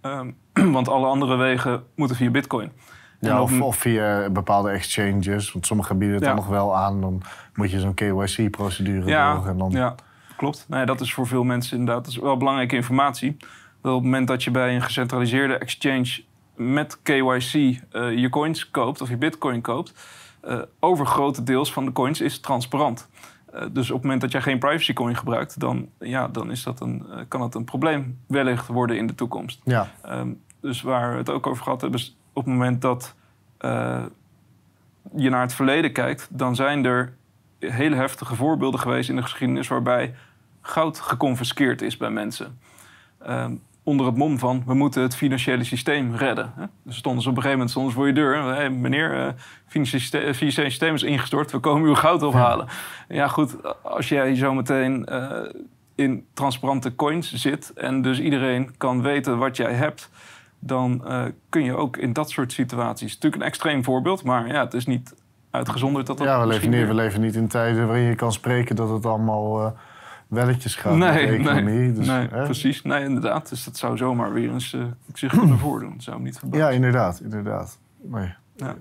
Um, 0.01 0.35
want 0.77 0.87
alle 0.87 1.07
andere 1.07 1.35
wegen 1.35 1.83
moeten 1.95 2.17
via 2.17 2.29
Bitcoin. 2.29 2.71
Ja, 3.19 3.41
of, 3.41 3.61
of, 3.61 3.75
via 3.75 4.29
bepaalde 4.29 4.69
exchanges. 4.69 5.51
Want 5.51 5.65
sommigen 5.65 5.97
bieden 5.97 6.17
het 6.17 6.25
dan 6.25 6.35
nog 6.35 6.47
wel 6.47 6.75
aan. 6.75 7.01
Dan 7.01 7.21
moet 7.53 7.71
je 7.71 7.79
zo'n 7.79 7.93
KYC-procedure 7.93 9.07
ja, 9.07 9.35
door. 9.35 9.47
En 9.47 9.57
dan... 9.57 9.71
Ja, 9.71 9.95
klopt. 10.37 10.65
Nee, 10.67 10.85
dat 10.85 11.01
is 11.01 11.13
voor 11.13 11.27
veel 11.27 11.43
mensen 11.43 11.77
inderdaad 11.77 12.03
dat 12.03 12.13
is 12.13 12.19
wel 12.19 12.37
belangrijke 12.37 12.75
informatie. 12.75 13.37
Op 13.85 13.93
het 13.93 14.03
moment 14.03 14.27
dat 14.27 14.43
je 14.43 14.51
bij 14.51 14.75
een 14.75 14.81
gecentraliseerde 14.81 15.57
exchange 15.57 16.23
met 16.55 17.01
KYC 17.01 17.53
uh, 17.53 17.77
eh, 17.91 18.17
je 18.17 18.29
coins 18.29 18.71
koopt 18.71 19.01
of 19.01 19.09
je 19.09 19.17
bitcoin 19.17 19.61
koopt, 19.61 19.93
uh, 20.47 20.61
over 20.79 21.05
grote 21.05 21.43
deels 21.43 21.73
van 21.73 21.85
de 21.85 21.91
coins 21.91 22.21
is 22.21 22.39
transparant. 22.39 23.09
Uh, 23.53 23.61
dus 23.71 23.89
op 23.89 23.95
het 23.95 24.03
moment 24.03 24.21
dat 24.21 24.31
jij 24.31 24.41
geen 24.41 24.59
privacy 24.59 24.93
coin 24.93 25.15
gebruikt, 25.15 25.59
dan, 25.59 25.89
ja, 25.99 26.27
dan 26.27 26.51
is 26.51 26.63
dat 26.63 26.79
een, 26.79 27.05
kan 27.27 27.39
dat 27.39 27.55
een 27.55 27.63
probleem 27.63 28.19
wellicht 28.27 28.67
worden 28.67 28.97
in 28.97 29.07
de 29.07 29.15
toekomst. 29.15 29.61
Ja. 29.63 29.91
Um, 30.09 30.41
dus 30.61 30.81
waar 30.81 31.11
we 31.11 31.17
het 31.17 31.29
ook 31.29 31.47
over 31.47 31.63
gehad 31.63 31.81
hebben, 31.81 31.99
is 31.99 32.17
op 32.33 32.45
het 32.45 32.53
moment 32.53 32.81
dat 32.81 33.15
je 35.15 35.29
naar 35.29 35.41
het 35.41 35.53
verleden 35.53 35.91
kijkt, 35.91 36.27
dan 36.31 36.55
zijn 36.55 36.85
er 36.85 37.13
hele 37.59 37.95
heftige 37.95 38.35
voorbeelden 38.35 38.79
geweest 38.79 39.09
in 39.09 39.15
de 39.15 39.21
geschiedenis 39.21 39.67
waarbij 39.67 40.15
goud 40.61 40.99
geconfiskeerd 40.99 41.81
is 41.81 41.97
bij 41.97 42.09
mensen. 42.09 42.59
Uh, 43.27 43.45
onder 43.85 44.05
het 44.05 44.15
mom 44.15 44.39
van 44.39 44.63
we 44.65 44.73
moeten 44.73 45.01
het 45.01 45.15
financiële 45.15 45.63
systeem 45.63 46.15
redden. 46.15 46.53
Hè? 46.55 46.65
Dus 46.83 46.95
stonden 46.95 47.23
ze 47.23 47.29
op 47.29 47.35
een 47.35 47.41
gegeven 47.41 47.65
moment 47.65 47.69
stonden 47.69 47.93
voor 47.93 48.07
je 48.07 48.13
deur. 48.13 48.55
Hey, 48.55 48.69
meneer, 48.69 49.11
het 49.11 49.35
financiële 49.65 50.69
systeem 50.69 50.93
is 50.93 51.03
ingestort, 51.03 51.51
we 51.51 51.59
komen 51.59 51.87
uw 51.87 51.95
goud 51.95 52.23
ophalen. 52.23 52.67
Ja, 53.07 53.15
ja 53.15 53.27
goed, 53.27 53.55
als 53.81 54.09
jij 54.09 54.35
zometeen 54.35 55.07
uh, 55.11 55.29
in 55.95 56.25
transparante 56.33 56.95
coins 56.95 57.33
zit 57.33 57.73
en 57.73 58.01
dus 58.01 58.19
iedereen 58.19 58.77
kan 58.77 59.01
weten 59.01 59.37
wat 59.37 59.57
jij 59.57 59.73
hebt 59.73 60.09
dan 60.59 61.03
uh, 61.07 61.23
kun 61.49 61.63
je 61.63 61.75
ook 61.75 61.97
in 61.97 62.13
dat 62.13 62.29
soort 62.29 62.51
situaties... 62.51 63.13
Natuurlijk 63.13 63.41
een 63.41 63.47
extreem 63.47 63.83
voorbeeld, 63.83 64.23
maar 64.23 64.47
ja, 64.47 64.63
het 64.63 64.73
is 64.73 64.85
niet 64.85 65.15
uitgezonderd 65.51 66.07
dat 66.07 66.17
dat... 66.17 66.27
Ja, 66.27 66.39
we 66.39 66.47
leven, 66.47 66.69
niet, 66.69 66.87
we 66.87 66.93
leven 66.93 67.21
niet 67.21 67.35
in 67.35 67.47
tijden 67.47 67.87
waarin 67.87 68.05
je 68.05 68.15
kan 68.15 68.31
spreken 68.31 68.75
dat 68.75 68.89
het 68.89 69.05
allemaal 69.05 69.61
uh, 69.61 69.71
welletjes 70.27 70.75
gaat 70.75 70.95
nee, 70.95 71.09
met 71.09 71.43
de 71.43 71.49
economie. 71.49 71.79
Nee, 71.79 71.93
dus, 71.93 72.07
nee 72.07 72.27
precies. 72.27 72.81
Nee, 72.81 73.03
inderdaad. 73.03 73.49
Dus 73.49 73.63
dat 73.63 73.77
zou 73.77 73.97
zomaar 73.97 74.33
weer 74.33 74.51
eens 74.51 74.73
uh, 74.73 74.83
zich 75.13 75.37
kunnen 75.37 75.59
voordoen. 75.67 75.91
Dat 75.93 76.03
zou 76.03 76.17
me 76.17 76.23
niet 76.23 76.39
verbazen. 76.39 76.65
Ja, 76.65 76.71
inderdaad. 76.71 77.19
inderdaad. 77.19 77.79
Nee. 78.01 78.33
Ja. 78.55 78.75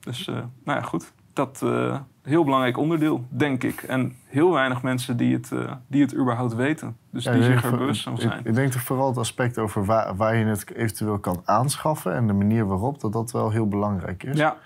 Dus, 0.00 0.24
nou 0.26 0.78
ja, 0.78 0.80
goed 0.80 1.12
dat 1.38 1.60
uh, 1.64 1.96
heel 2.22 2.44
belangrijk 2.44 2.76
onderdeel, 2.76 3.24
denk 3.28 3.64
ik. 3.64 3.82
En 3.82 4.16
heel 4.26 4.52
weinig 4.52 4.82
mensen 4.82 5.16
die 5.16 5.34
het, 5.34 5.52
die 5.86 6.02
het 6.02 6.14
überhaupt 6.16 6.54
weten. 6.54 6.96
Dus 7.10 7.24
die 7.24 7.42
zich 7.42 7.64
er 7.64 7.70
bewust 7.70 8.02
van 8.02 8.18
zijn. 8.18 8.38
Ik, 8.38 8.46
ik, 8.46 8.54
denk 8.54 8.72
toch 8.72 8.82
vooral 8.82 9.08
het 9.08 9.18
aspect 9.18 9.58
over 9.58 9.84
waar, 9.84 10.16
waar 10.16 10.36
je 10.36 10.44
het 10.44 10.74
eventueel 10.74 11.18
kan 11.18 11.42
aanschaffen... 11.44 12.14
en 12.14 12.26
de 12.26 12.32
manier 12.32 12.66
waarop, 12.66 13.00
dat 13.00 13.12
dat 13.12 13.30
wel 13.30 13.50
heel 13.50 13.68
belangrijk 13.68 14.22
is. 14.22 14.36
Ja. 14.36 14.56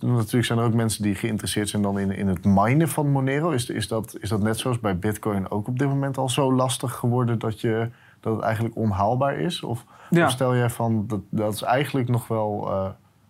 Natuurlijk 0.00 0.44
zijn 0.44 0.58
er 0.58 0.64
ook 0.64 0.74
mensen 0.74 1.02
die 1.02 1.14
geïnteresseerd 1.14 1.68
zijn 1.68 1.82
dan 1.82 1.98
in, 1.98 2.10
in 2.10 2.28
het 2.28 2.44
minen 2.44 2.88
van 2.88 3.10
Monero. 3.10 3.50
Is, 3.50 3.70
is, 3.70 3.88
dat, 3.88 4.16
is 4.20 4.28
dat 4.28 4.42
net 4.42 4.58
zoals 4.58 4.80
bij 4.80 4.98
Bitcoin 4.98 5.50
ook 5.50 5.68
op 5.68 5.78
dit 5.78 5.88
moment 5.88 6.18
al 6.18 6.28
zo 6.28 6.54
lastig 6.54 6.94
geworden... 6.94 7.38
dat, 7.38 7.60
je, 7.60 7.88
dat 8.20 8.34
het 8.34 8.44
eigenlijk 8.44 8.76
onhaalbaar 8.76 9.38
is? 9.38 9.62
Of, 9.62 9.84
of 10.10 10.30
stel 10.30 10.56
jij 10.56 10.70
van, 10.70 11.06
dat, 11.06 11.20
dat 11.30 11.54
is 11.54 11.62
eigenlijk 11.62 12.08
nog 12.08 12.28
wel... 12.28 12.68
Uh, 12.68 12.88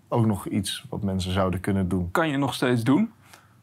ook 0.09 0.27
nog 0.27 0.47
iets 0.47 0.85
wat 0.89 1.03
mensen 1.03 1.33
zouden 1.33 1.61
kunnen 1.61 1.89
doen? 1.89 2.09
Kan 2.11 2.29
je 2.29 2.37
nog 2.37 2.55
steeds 2.55 2.83
doen. 2.83 3.13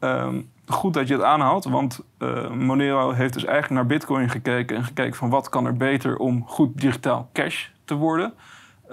Um, 0.00 0.48
goed 0.66 0.94
dat 0.94 1.08
je 1.08 1.14
het 1.14 1.22
aanhaalt, 1.22 1.64
want 1.64 2.00
uh, 2.18 2.50
Monero 2.50 3.10
heeft 3.10 3.32
dus 3.32 3.44
eigenlijk 3.44 3.74
naar 3.74 3.86
Bitcoin 3.86 4.28
gekeken 4.30 4.76
en 4.76 4.84
gekeken 4.84 5.14
van 5.14 5.30
wat 5.30 5.48
kan 5.48 5.66
er 5.66 5.76
beter 5.76 6.16
om 6.16 6.44
goed 6.46 6.80
digitaal 6.80 7.28
cash 7.32 7.68
te 7.84 7.94
worden. 7.94 8.32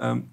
Um, 0.00 0.30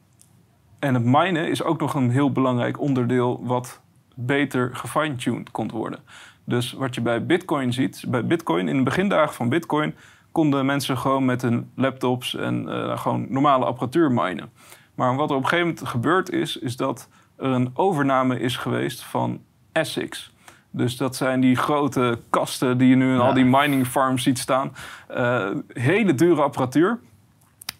en 0.85 0.93
het 0.93 1.03
minen 1.03 1.49
is 1.49 1.63
ook 1.63 1.79
nog 1.79 1.93
een 1.93 2.09
heel 2.09 2.31
belangrijk 2.31 2.79
onderdeel 2.79 3.45
wat 3.45 3.81
beter 4.15 4.75
gefine-tuned 4.75 5.51
kon 5.51 5.71
worden. 5.71 5.99
Dus 6.43 6.71
wat 6.71 6.95
je 6.95 7.01
bij 7.01 7.25
Bitcoin 7.25 7.73
ziet, 7.73 8.03
bij 8.07 8.25
Bitcoin 8.25 8.67
in 8.67 8.77
de 8.77 8.83
begindagen 8.83 9.33
van 9.33 9.49
Bitcoin 9.49 9.95
konden 10.31 10.65
mensen 10.65 10.97
gewoon 10.97 11.25
met 11.25 11.41
hun 11.41 11.71
laptops 11.75 12.35
en 12.35 12.65
uh, 12.67 12.97
gewoon 12.97 13.25
normale 13.29 13.65
apparatuur 13.65 14.11
minen. 14.11 14.49
Maar 14.95 15.15
wat 15.15 15.29
er 15.29 15.35
op 15.35 15.43
een 15.43 15.49
gegeven 15.49 15.71
moment 15.71 15.87
gebeurd 15.87 16.31
is, 16.31 16.57
is 16.57 16.75
dat 16.75 17.09
er 17.37 17.49
een 17.49 17.71
overname 17.73 18.39
is 18.39 18.57
geweest 18.57 19.03
van 19.03 19.41
Essex. 19.71 20.33
Dus 20.71 20.97
dat 20.97 21.15
zijn 21.15 21.39
die 21.39 21.55
grote 21.55 22.19
kasten 22.29 22.77
die 22.77 22.89
je 22.89 22.95
nu 22.95 23.13
in 23.13 23.19
al 23.19 23.33
die 23.33 23.45
mining 23.45 23.87
farms 23.87 24.23
ziet 24.23 24.39
staan. 24.39 24.75
Uh, 25.11 25.49
hele 25.67 26.15
dure 26.15 26.41
apparatuur. 26.41 26.99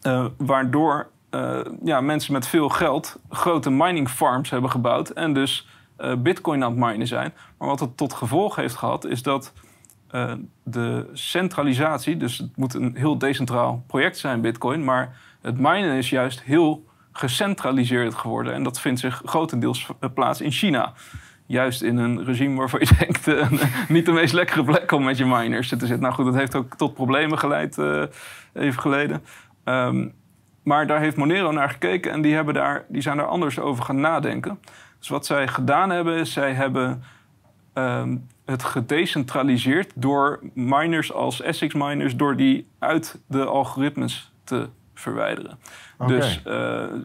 Uh, 0.04 0.26
waardoor 0.38 1.10
uh, 1.36 1.60
ja, 1.84 2.02
mensen 2.02 2.34
met 2.34 2.48
veel 2.48 2.70
geld 2.70 3.20
grote 3.30 3.70
mining 3.70 4.10
farms 4.10 4.50
hebben 4.50 4.70
gebouwd. 4.70 5.10
En 5.10 5.34
dus 5.34 5.68
bitcoin 6.18 6.64
aan 6.64 6.72
het 6.72 6.80
minen 6.80 7.08
zijn. 7.08 7.34
Maar 7.58 7.68
wat 7.68 7.80
het 7.80 7.98
tot 7.98 8.14
gevolg 8.14 8.56
heeft 8.56 8.76
gehad, 8.76 9.06
is 9.06 9.24
dat 9.24 9.54
de 10.64 11.10
centralisatie... 11.14 12.18
dus 12.18 12.38
het 12.38 12.58
moet 12.58 12.74
een 12.74 12.96
heel 12.96 13.18
decentraal 13.18 13.84
project 13.88 14.18
zijn, 14.18 14.42
bitcoin... 14.42 14.84
maar 14.84 15.18
het 15.42 15.58
minen 15.60 15.98
is 15.98 16.10
juist 16.10 16.42
heel 16.42 16.86
gecentraliseerd 17.12 18.16
geworden. 18.16 18.54
En 18.54 18.64
dat 18.64 18.80
vindt 18.80 19.00
zich 19.00 19.22
grotendeels 19.26 19.90
plaats 20.14 20.42
in 20.42 20.52
China 20.52 20.94
juist 21.46 21.82
in 21.82 21.98
een 21.98 22.26
regime 22.26 22.58
waarvan 22.58 22.80
je 22.80 22.96
denkt... 23.06 23.26
Niet 23.90 24.06
de 24.06 24.12
meest 24.12 24.34
lekkere 24.34 24.64
plek 24.64 24.92
om 24.92 25.04
met 25.04 25.18
je 25.18 25.26
miners 25.26 25.70
te 25.70 25.78
zitten. 25.78 26.00
Nou 26.00 26.14
goed, 26.14 26.26
dat 26.26 26.36
heeft 26.36 26.56
ook 26.56 26.76
tot 26.76 26.94
problemen 26.94 27.40
geleid 27.40 27.78
even 28.54 28.82
geleden. 28.82 29.24
Um, 29.66 30.14
maar 30.66 30.88
daar 30.88 31.00
heeft 31.00 31.18
Monero 31.18 31.52
naar 31.52 31.70
gekeken 31.70 32.12
en 32.12 32.22
die, 32.22 32.34
hebben 32.34 32.54
daar, 32.54 32.86
die 32.88 33.02
zijn 33.02 33.18
daar 33.18 33.28
anders 33.28 33.60
over 33.60 33.84
gaan 33.84 34.00
nadenken. 34.00 34.60
Dus 35.00 35.10
wat 35.10 35.26
zij 35.26 35.48
gedaan 35.48 35.90
hebben, 35.90 36.18
is 36.18 36.34
zij 36.34 36.54
hebben 36.54 37.04
um, 37.74 38.28
het 38.46 38.64
gedecentraliseerd 38.64 39.92
door 39.96 40.40
miners 40.54 41.14
als 41.14 41.42
Essex 41.42 41.74
miners, 41.74 42.16
door 42.16 42.36
die 42.36 42.68
uit 42.80 43.20
de 43.28 43.46
algoritmes 43.46 44.32
te 44.44 44.70
verwijderen. 44.94 45.60
Dus 46.08 46.42
uh, 46.48 46.54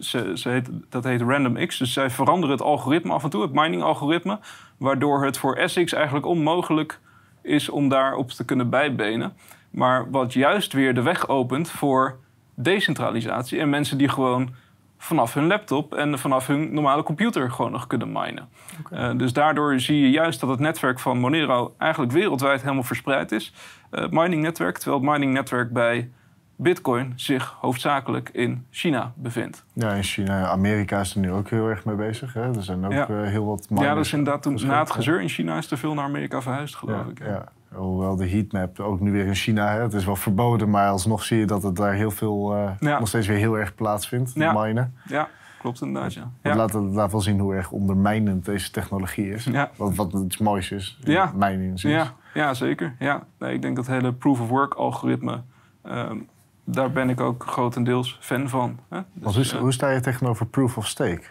ze, 0.00 0.32
ze 0.34 0.48
heet, 0.48 0.70
dat 0.88 1.04
heet 1.04 1.20
RandomX. 1.20 1.78
Dus 1.78 1.92
zij 1.92 2.10
veranderen 2.10 2.56
het 2.56 2.64
algoritme 2.64 3.12
af 3.12 3.24
en 3.24 3.30
toe, 3.30 3.42
het 3.42 3.52
mining-algoritme, 3.52 4.38
waardoor 4.76 5.24
het 5.24 5.38
voor 5.38 5.54
Essex 5.54 5.92
eigenlijk 5.92 6.26
onmogelijk 6.26 7.00
is 7.42 7.68
om 7.68 7.88
daarop 7.88 8.30
te 8.30 8.44
kunnen 8.44 8.70
bijbenen. 8.70 9.32
Maar 9.70 10.10
wat 10.10 10.32
juist 10.32 10.72
weer 10.72 10.94
de 10.94 11.02
weg 11.02 11.28
opent 11.28 11.70
voor 11.70 12.18
decentralisatie 12.62 13.60
en 13.60 13.70
mensen 13.70 13.98
die 13.98 14.08
gewoon 14.08 14.54
vanaf 14.98 15.34
hun 15.34 15.46
laptop 15.46 15.94
en 15.94 16.18
vanaf 16.18 16.46
hun 16.46 16.74
normale 16.74 17.02
computer 17.02 17.50
gewoon 17.50 17.70
nog 17.70 17.86
kunnen 17.86 18.12
minen. 18.12 18.48
Okay. 18.80 19.12
Uh, 19.12 19.18
dus 19.18 19.32
daardoor 19.32 19.80
zie 19.80 20.00
je 20.00 20.10
juist 20.10 20.40
dat 20.40 20.48
het 20.48 20.58
netwerk 20.58 20.98
van 20.98 21.18
Monero 21.18 21.74
eigenlijk 21.78 22.12
wereldwijd 22.12 22.62
helemaal 22.62 22.82
verspreid 22.82 23.32
is. 23.32 23.54
Uh, 23.90 24.08
mining 24.08 24.42
netwerk, 24.42 24.78
terwijl 24.78 25.02
het 25.02 25.10
mining 25.10 25.32
netwerk 25.32 25.72
bij 25.72 26.10
Bitcoin 26.56 27.12
zich 27.16 27.56
hoofdzakelijk 27.60 28.28
in 28.32 28.66
China 28.70 29.12
bevindt. 29.16 29.64
Ja, 29.72 29.92
in 29.92 30.02
China. 30.02 30.46
Amerika 30.46 31.00
is 31.00 31.14
er 31.14 31.20
nu 31.20 31.32
ook 31.32 31.50
heel 31.50 31.68
erg 31.68 31.84
mee 31.84 31.96
bezig. 31.96 32.34
Hè? 32.34 32.54
Er 32.54 32.62
zijn 32.62 32.84
ook 32.84 32.92
ja. 32.92 33.08
uh, 33.08 33.22
heel 33.22 33.46
wat 33.46 33.66
Ja, 33.74 33.94
dus 33.94 34.12
inderdaad, 34.12 34.42
toen, 34.42 34.58
na 34.66 34.78
het 34.78 34.90
gezeur 34.90 35.20
in 35.20 35.28
China 35.28 35.56
is 35.56 35.70
er 35.70 35.78
veel 35.78 35.94
naar 35.94 36.04
Amerika 36.04 36.42
verhuisd, 36.42 36.74
geloof 36.74 37.04
ja, 37.04 37.10
ik. 37.10 37.18
Ja. 37.18 37.44
Hoewel 37.74 38.16
de 38.16 38.28
heatmap 38.28 38.80
ook 38.80 39.00
nu 39.00 39.12
weer 39.12 39.26
in 39.26 39.34
China, 39.34 39.72
hè? 39.72 39.80
het 39.80 39.92
is 39.92 40.04
wel 40.04 40.16
verboden, 40.16 40.70
maar 40.70 40.88
alsnog 40.88 41.24
zie 41.24 41.38
je 41.38 41.46
dat 41.46 41.62
het 41.62 41.76
daar 41.76 41.92
heel 41.92 42.10
veel, 42.10 42.56
uh, 42.56 42.70
ja. 42.80 42.98
nog 42.98 43.08
steeds 43.08 43.26
weer 43.26 43.36
heel 43.36 43.58
erg 43.58 43.74
plaatsvindt, 43.74 44.32
ja. 44.34 44.52
minen. 44.52 44.94
Ja, 45.06 45.28
klopt 45.58 45.80
inderdaad, 45.82 46.14
ja. 46.14 46.30
Dat 46.42 46.56
laat, 46.56 46.72
dat 46.72 46.82
laat 46.82 47.12
wel 47.12 47.20
zien 47.20 47.38
hoe 47.38 47.54
erg 47.54 47.70
ondermijnend 47.70 48.44
deze 48.44 48.70
technologie 48.70 49.30
is. 49.30 49.44
Ja. 49.44 49.70
Wat, 49.76 49.94
wat 49.94 50.12
iets 50.12 50.38
moois 50.38 50.70
is, 50.70 50.98
ja. 51.04 51.32
mijn. 51.36 51.72
Ja, 51.74 52.14
ja 52.34 52.54
zeker. 52.54 52.94
Ja. 52.98 53.22
Nee, 53.38 53.54
ik 53.54 53.62
denk 53.62 53.76
dat 53.76 53.86
hele 53.86 54.12
proof-of-work 54.12 54.74
algoritme... 54.74 55.40
Um, 55.86 56.28
daar 56.72 56.92
ben 56.92 57.10
ik 57.10 57.20
ook 57.20 57.44
grotendeels 57.46 58.18
fan 58.20 58.48
van. 58.48 58.78
Hè? 58.88 59.00
Dus, 59.12 59.34
hoe, 59.34 59.44
uh, 59.44 59.60
hoe, 59.60 59.72
sta 59.72 59.90
je 59.90 60.00
tegenover 60.00 60.46
proof 60.46 60.76
of 60.76 60.86
stake? 60.86 61.22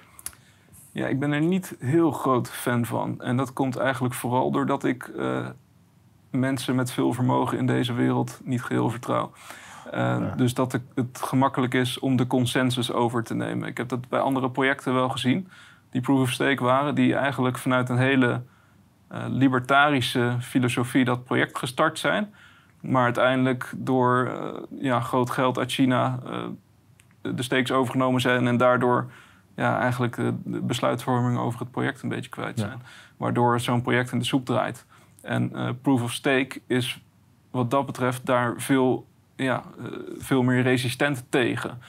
Ja, 0.91 1.07
ik 1.07 1.19
ben 1.19 1.31
er 1.31 1.41
niet 1.41 1.75
heel 1.79 2.11
groot 2.11 2.49
fan 2.49 2.85
van. 2.85 3.21
En 3.21 3.37
dat 3.37 3.53
komt 3.53 3.77
eigenlijk 3.77 4.13
vooral 4.13 4.51
doordat 4.51 4.83
ik 4.83 5.11
uh, 5.15 5.47
mensen 6.29 6.75
met 6.75 6.91
veel 6.91 7.13
vermogen 7.13 7.57
in 7.57 7.65
deze 7.65 7.93
wereld 7.93 8.39
niet 8.43 8.63
geheel 8.63 8.89
vertrouw. 8.89 9.31
Uh, 9.85 9.93
ja. 9.93 10.33
Dus 10.35 10.53
dat 10.53 10.71
het, 10.71 11.21
gemakkelijk 11.21 11.73
is 11.73 11.99
om 11.99 12.15
de 12.15 12.27
consensus 12.27 12.91
over 12.91 13.23
te 13.23 13.35
nemen. 13.35 13.67
Ik 13.67 13.77
heb 13.77 13.89
dat 13.89 14.09
bij 14.09 14.19
andere 14.19 14.49
projecten 14.49 14.93
wel 14.93 15.09
gezien, 15.09 15.47
die 15.89 16.01
proof 16.01 16.21
of 16.21 16.31
stake 16.31 16.63
waren, 16.63 16.95
die 16.95 17.15
eigenlijk 17.15 17.57
vanuit 17.57 17.89
een 17.89 17.97
hele 17.97 18.41
libertarische 19.27 20.35
filosofie 20.39 21.05
dat 21.05 21.23
project 21.23 21.57
gestart 21.57 21.99
zijn. 21.99 22.33
Maar 22.79 23.03
uiteindelijk 23.03 23.71
door 23.75 24.27
uh, 24.27 24.81
ja, 24.83 24.99
groot 24.99 25.29
geld 25.29 25.57
uit 25.57 25.71
China 25.71 26.19
de 27.21 27.43
steeks 27.43 27.71
overgenomen 27.71 28.21
zijn 28.21 28.47
en 28.47 28.57
daardoor 28.57 29.11
ja, 29.55 29.79
eigenlijk 29.79 30.15
de 30.15 30.61
besluitvorming 30.61 31.37
over 31.37 31.59
het 31.59 31.71
project 31.71 32.01
een 32.01 32.09
beetje 32.09 32.29
kwijt 32.29 32.59
zijn. 32.59 32.71
Ja. 32.71 32.85
Waardoor 33.17 33.59
zo'n 33.59 33.81
project 33.81 34.11
in 34.11 34.19
de 34.19 34.25
soep 34.25 34.45
draait. 34.45 34.85
En 35.21 35.51
proof 35.81 36.01
of 36.01 36.13
stake 36.13 36.61
is 36.67 37.01
wat 37.51 37.71
dat 37.71 37.85
betreft 37.85 38.25
daar 38.25 38.53
veel, 38.57 39.05
ja, 39.35 39.63
veel 40.17 40.43
meer 40.43 40.61
resistent 40.61 41.25
tegen. 41.29 41.79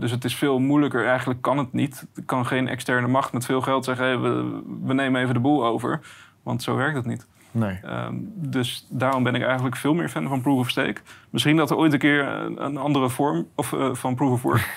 dus 0.00 0.10
het 0.10 0.24
is 0.24 0.34
veel 0.34 0.58
moeilijker, 0.58 1.06
eigenlijk 1.06 1.42
kan 1.42 1.58
het 1.58 1.72
niet. 1.72 2.06
Er 2.14 2.22
kan 2.22 2.46
geen 2.46 2.68
externe 2.68 3.08
macht 3.08 3.32
met 3.32 3.44
veel 3.44 3.60
geld 3.60 3.84
zeggen: 3.84 4.04
hey, 4.04 4.18
we, 4.18 4.62
we 4.82 4.94
nemen 4.94 5.20
even 5.20 5.34
de 5.34 5.40
boel 5.40 5.66
over. 5.66 6.00
Want 6.42 6.62
zo 6.62 6.76
werkt 6.76 6.96
het 6.96 7.06
niet. 7.06 7.26
Nee. 7.50 7.78
Um, 7.86 8.32
dus 8.34 8.86
daarom 8.90 9.22
ben 9.22 9.34
ik 9.34 9.42
eigenlijk 9.42 9.76
veel 9.76 9.94
meer 9.94 10.08
fan 10.08 10.28
van 10.28 10.40
Proof 10.40 10.58
of 10.58 10.70
Stake. 10.70 11.00
Misschien 11.30 11.56
dat 11.56 11.70
er 11.70 11.76
ooit 11.76 11.92
een 11.92 11.98
keer 11.98 12.28
een, 12.28 12.64
een 12.64 12.76
andere 12.76 13.08
vorm 13.08 13.46
of, 13.54 13.72
uh, 13.72 13.94
van 13.94 14.14
Proof 14.14 14.32
of 14.32 14.42
Work. 14.42 14.68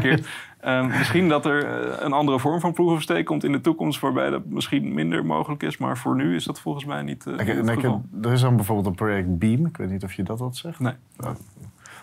um, 0.66 0.86
misschien 0.86 1.28
dat 1.28 1.46
er 1.46 1.64
een 2.02 2.12
andere 2.12 2.38
vorm 2.38 2.60
van 2.60 2.72
Proof 2.72 2.92
of 2.92 3.02
Stake 3.02 3.22
komt 3.22 3.44
in 3.44 3.52
de 3.52 3.60
toekomst, 3.60 4.00
waarbij 4.00 4.30
dat 4.30 4.46
misschien 4.46 4.94
minder 4.94 5.26
mogelijk 5.26 5.62
is. 5.62 5.76
Maar 5.76 5.98
voor 5.98 6.14
nu 6.14 6.34
is 6.34 6.44
dat 6.44 6.60
volgens 6.60 6.84
mij 6.84 7.02
niet. 7.02 7.26
Uh, 7.26 7.34
okay, 7.34 7.46
niet 7.46 7.68
het 7.68 7.70
geval. 7.70 8.04
er 8.22 8.32
is 8.32 8.40
dan 8.40 8.56
bijvoorbeeld 8.56 8.86
een 8.86 8.94
project 8.94 9.38
Beam. 9.38 9.66
Ik 9.66 9.76
weet 9.76 9.90
niet 9.90 10.04
of 10.04 10.12
je 10.12 10.22
dat 10.22 10.38
wat 10.38 10.56
zegt. 10.56 10.80
Nee. 10.80 10.94
Nou, 11.16 11.36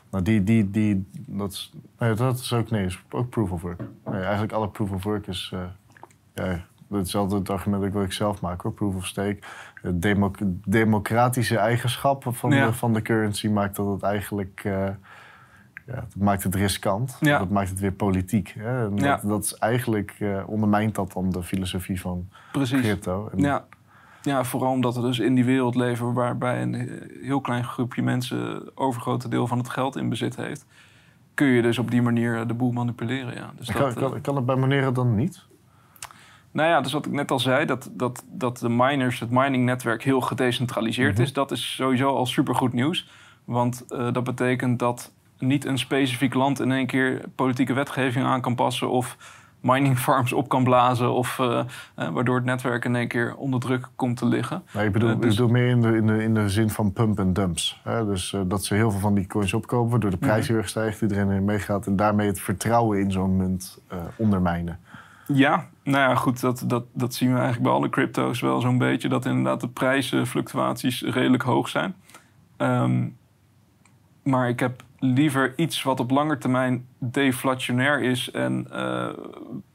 nou 0.10 0.24
die, 0.24 0.44
die, 0.44 0.70
die, 0.70 1.06
dat, 1.28 1.52
is, 1.52 1.74
nee, 2.00 2.14
dat 2.14 2.40
is 2.40 2.54
ook 2.54 2.70
nee, 2.70 2.86
is 2.86 3.04
ook 3.10 3.30
Proof 3.30 3.52
of 3.52 3.62
Work. 3.62 3.82
Nee, 4.06 4.22
eigenlijk 4.22 4.54
alle 4.54 4.68
Proof 4.70 4.92
of 4.92 5.04
Work 5.04 5.28
is. 5.28 5.52
Uh, 5.54 5.60
ja, 6.34 6.66
dat 6.88 7.06
is 7.06 7.16
altijd 7.16 7.40
het 7.40 7.50
argument 7.50 7.94
dat 7.94 8.04
ik 8.04 8.12
zelf 8.12 8.42
maak 8.42 8.62
hoor, 8.62 8.74
proof 8.74 8.96
of 8.96 9.06
stake. 9.06 9.38
De 9.82 10.00
democ 10.00 10.38
democratische 10.66 11.58
eigenschappen 11.58 12.34
van, 12.34 12.52
ja. 12.52 12.66
de, 12.66 12.74
van 12.74 12.94
de 12.94 13.02
currency 13.02 13.48
maakt 13.48 13.76
dat 13.76 13.88
het 13.88 14.02
eigenlijk. 14.02 14.64
Uh, 14.66 14.90
ja, 15.86 15.96
dat 15.96 16.16
maakt 16.16 16.44
het 16.44 16.56
riskant. 16.56 17.18
Ja. 17.20 17.38
Dat 17.38 17.50
maakt 17.50 17.70
het 17.70 17.80
weer 17.80 17.92
politiek. 17.92 18.54
Hè? 18.58 18.82
Ja. 18.82 18.90
dat, 18.90 19.22
dat, 19.22 19.44
is 19.44 19.54
eigenlijk 19.54 20.16
uh, 20.20 20.44
ondermijnt 20.46 20.96
dat 20.96 21.14
dan 21.14 21.30
de 21.30 21.44
filosofie 21.44 22.02
van 22.02 22.30
Precies. 22.52 22.82
crypto. 22.82 23.30
En 23.32 23.40
ja. 23.40 23.66
ja, 24.22 24.44
vooral 24.44 24.72
omdat 24.72 24.96
we 24.96 25.02
dus 25.02 25.20
in 25.20 25.36
die 25.36 25.46
wereld 25.46 25.76
leven 25.76 26.14
waarbij 26.14 26.62
een 26.62 27.02
heel 27.22 27.42
klein 27.42 27.64
groepje 27.64 28.02
mensen 28.02 28.72
overgrote 28.78 29.30
deel 29.30 29.48
van 29.48 29.58
het 29.58 29.70
geld 29.70 29.96
in 29.96 30.10
bezit 30.10 30.36
heeft. 30.36 30.66
Kun 31.34 31.48
je 31.48 31.62
dus 31.62 31.80
op 31.80 31.92
die 31.92 32.02
manier 32.02 32.48
de 32.48 32.54
boel 32.54 32.72
manipuleren. 32.72 33.34
Ja. 33.34 33.52
Dus 33.58 33.72
kan, 33.72 33.82
dat, 33.82 33.94
kan, 33.94 34.22
kan 34.22 34.36
het 34.36 34.46
bij 34.46 34.56
Monero 34.56 34.92
dan 34.92 35.16
niet? 35.16 35.46
Nou 36.52 36.70
ja, 36.70 36.82
dus 36.82 36.92
wat 36.92 37.06
ik 37.06 37.12
net 37.12 37.32
al 37.32 37.40
zei, 37.40 37.66
dat, 37.66 37.90
dat, 37.92 38.24
dat 38.28 38.58
de 38.58 38.70
miners, 38.70 39.20
het 39.20 39.30
miningnetwerk 39.30 40.04
heel 40.04 40.22
gedecentraliseerd 40.22 41.10
mm 41.10 41.16
-hmm. 41.16 41.24
is, 41.24 41.34
dat 41.34 41.52
is 41.52 41.76
sowieso 41.76 42.16
al 42.16 42.26
supergoed 42.26 42.74
nieuws. 42.74 43.10
Want 43.46 43.86
uh, 43.90 44.14
dat 44.14 44.24
betekent 44.24 44.80
dat 44.80 45.12
niet 45.46 45.66
een 45.66 45.78
specifiek 45.78 46.34
land 46.34 46.60
in 46.60 46.72
één 46.72 46.86
keer 46.86 47.22
politieke 47.36 47.74
wetgeving 47.74 48.26
aan 48.26 48.42
kan 48.42 48.56
passen 48.56 48.90
of 48.90 49.18
mining 49.62 50.00
farms 50.00 50.34
op 50.34 50.50
kan 50.50 50.64
blazen 50.64 51.14
of 51.14 51.40
uh, 51.40 51.48
uh, 52.00 52.10
waardoor 52.10 52.36
het 52.36 52.46
netwerk 52.46 52.86
in 52.86 52.96
één 52.96 53.08
keer 53.08 53.36
onder 53.36 53.60
druk 53.60 53.90
komt 53.96 54.18
te 54.18 54.26
liggen. 54.26 54.64
Nee, 54.74 54.86
ik, 54.86 54.92
bedoel, 54.92 55.08
dus... 55.08 55.18
ik 55.18 55.30
bedoel 55.30 55.48
meer 55.48 55.70
in 55.70 55.82
de, 55.82 55.96
in, 55.96 56.08
de, 56.08 56.24
in 56.24 56.34
de 56.34 56.50
zin 56.50 56.70
van 56.70 56.94
pump 56.94 57.20
en 57.20 57.34
dumps. 57.34 57.80
Hè? 57.84 58.06
Dus 58.06 58.36
dat 58.48 58.64
ze 58.66 58.76
heel 58.76 58.92
veel 58.92 59.00
van 59.00 59.14
die 59.14 59.28
coins 59.28 59.54
opkopen, 59.54 59.92
waardoor 59.92 60.10
de 60.10 60.18
prijs 60.18 60.48
heel 60.48 60.58
erg 60.58 60.70
stijgt, 60.70 61.02
iedereen 61.02 61.30
erin 61.30 61.46
meegaat 61.46 61.88
en 61.88 61.96
daarmee 61.96 62.28
het 62.28 62.40
vertrouwen 62.40 63.00
in 63.00 63.12
zo'n 63.12 63.38
munt 63.38 63.82
ondermijnen. 64.16 64.80
Ja, 65.28 65.68
nou 65.84 66.10
ja, 66.10 66.16
goed, 66.16 66.42
dat, 66.42 66.64
dat, 66.68 66.84
dat 66.94 67.14
zien 67.14 67.30
we 67.30 67.36
eigenlijk 67.36 67.64
bij 67.64 67.74
alle 67.74 67.90
crypto's 67.90 68.42
wel 68.42 68.62
zo'n 68.62 68.78
beetje. 68.78 69.10
Dat 69.10 69.26
inderdaad 69.26 69.62
de 69.62 69.68
prijzenfluctuaties 69.68 71.02
redelijk 71.02 71.44
hoog 71.44 71.70
zijn. 71.70 71.96
Um, 72.58 73.18
maar 74.24 74.50
ik 74.50 74.60
heb 74.60 74.84
liever 75.00 75.54
iets 75.56 75.84
wat 75.84 76.00
op 76.00 76.12
lange 76.12 76.38
termijn 76.38 76.86
deflationair 76.98 78.02
is 78.02 78.32
en 78.32 78.68
uh, 78.74 79.08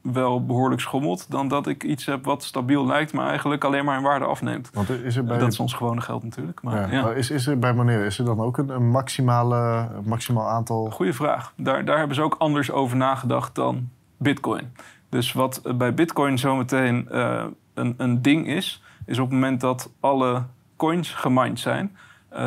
wel 0.00 0.44
behoorlijk 0.44 0.80
schommelt, 0.80 1.30
dan 1.30 1.48
dat 1.48 1.66
ik 1.66 1.84
iets 1.84 2.06
heb 2.06 2.24
wat 2.24 2.44
stabiel 2.44 2.86
lijkt, 2.86 3.12
maar 3.12 3.28
eigenlijk 3.28 3.64
alleen 3.64 3.84
maar 3.84 3.96
in 3.96 4.02
waarde 4.02 4.24
afneemt. 4.24 4.70
Want 4.72 4.90
is 4.90 5.16
er 5.16 5.24
bij 5.24 5.38
dat 5.38 5.52
is 5.52 5.60
ons 5.60 5.72
gewone 5.72 6.00
geld 6.00 6.22
natuurlijk. 6.22 6.62
Maar, 6.62 6.92
ja. 6.92 7.00
ja. 7.00 7.10
Is, 7.10 7.30
is 7.30 7.46
er 7.46 7.58
bij 7.58 7.72
Monero 7.72 8.02
is 8.02 8.18
er 8.18 8.24
dan 8.24 8.40
ook 8.40 8.58
een, 8.58 8.68
een 8.68 8.90
maximale, 8.90 9.88
maximaal 10.04 10.48
aantal? 10.48 10.90
Goeie 10.90 11.12
vraag. 11.12 11.52
Daar, 11.56 11.84
daar 11.84 11.98
hebben 11.98 12.16
ze 12.16 12.22
ook 12.22 12.34
anders 12.38 12.70
over 12.70 12.96
nagedacht 12.96 13.54
dan 13.54 13.88
Bitcoin. 14.16 14.72
Dus 15.08 15.32
wat 15.32 15.62
bij 15.76 15.94
Bitcoin 15.94 16.38
zometeen 16.38 17.08
uh, 17.10 17.44
een, 17.74 17.94
een 17.96 18.22
ding 18.22 18.46
is, 18.46 18.82
is 19.06 19.18
op 19.18 19.24
het 19.24 19.34
moment 19.34 19.60
dat 19.60 19.90
alle 20.00 20.42
coins 20.76 21.14
gemined 21.14 21.60
zijn, 21.60 21.96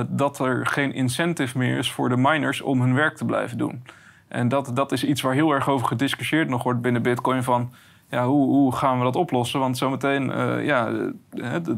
dat 0.07 0.39
er 0.39 0.67
geen 0.67 0.93
incentive 0.93 1.57
meer 1.57 1.77
is 1.77 1.91
voor 1.91 2.09
de 2.09 2.17
miners 2.17 2.61
om 2.61 2.81
hun 2.81 2.93
werk 2.93 3.15
te 3.15 3.25
blijven 3.25 3.57
doen. 3.57 3.83
En 4.27 4.47
dat, 4.47 4.71
dat 4.73 4.91
is 4.91 5.03
iets 5.03 5.21
waar 5.21 5.33
heel 5.33 5.51
erg 5.51 5.69
over 5.69 5.87
gediscussieerd 5.87 6.49
nog 6.49 6.63
wordt 6.63 6.81
binnen 6.81 7.01
Bitcoin. 7.01 7.43
Van 7.43 7.71
ja, 8.09 8.25
hoe, 8.25 8.47
hoe 8.47 8.75
gaan 8.75 8.97
we 8.97 9.03
dat 9.03 9.15
oplossen? 9.15 9.59
Want 9.59 9.77
zometeen, 9.77 10.29
uh, 10.29 10.65
ja, 10.65 10.91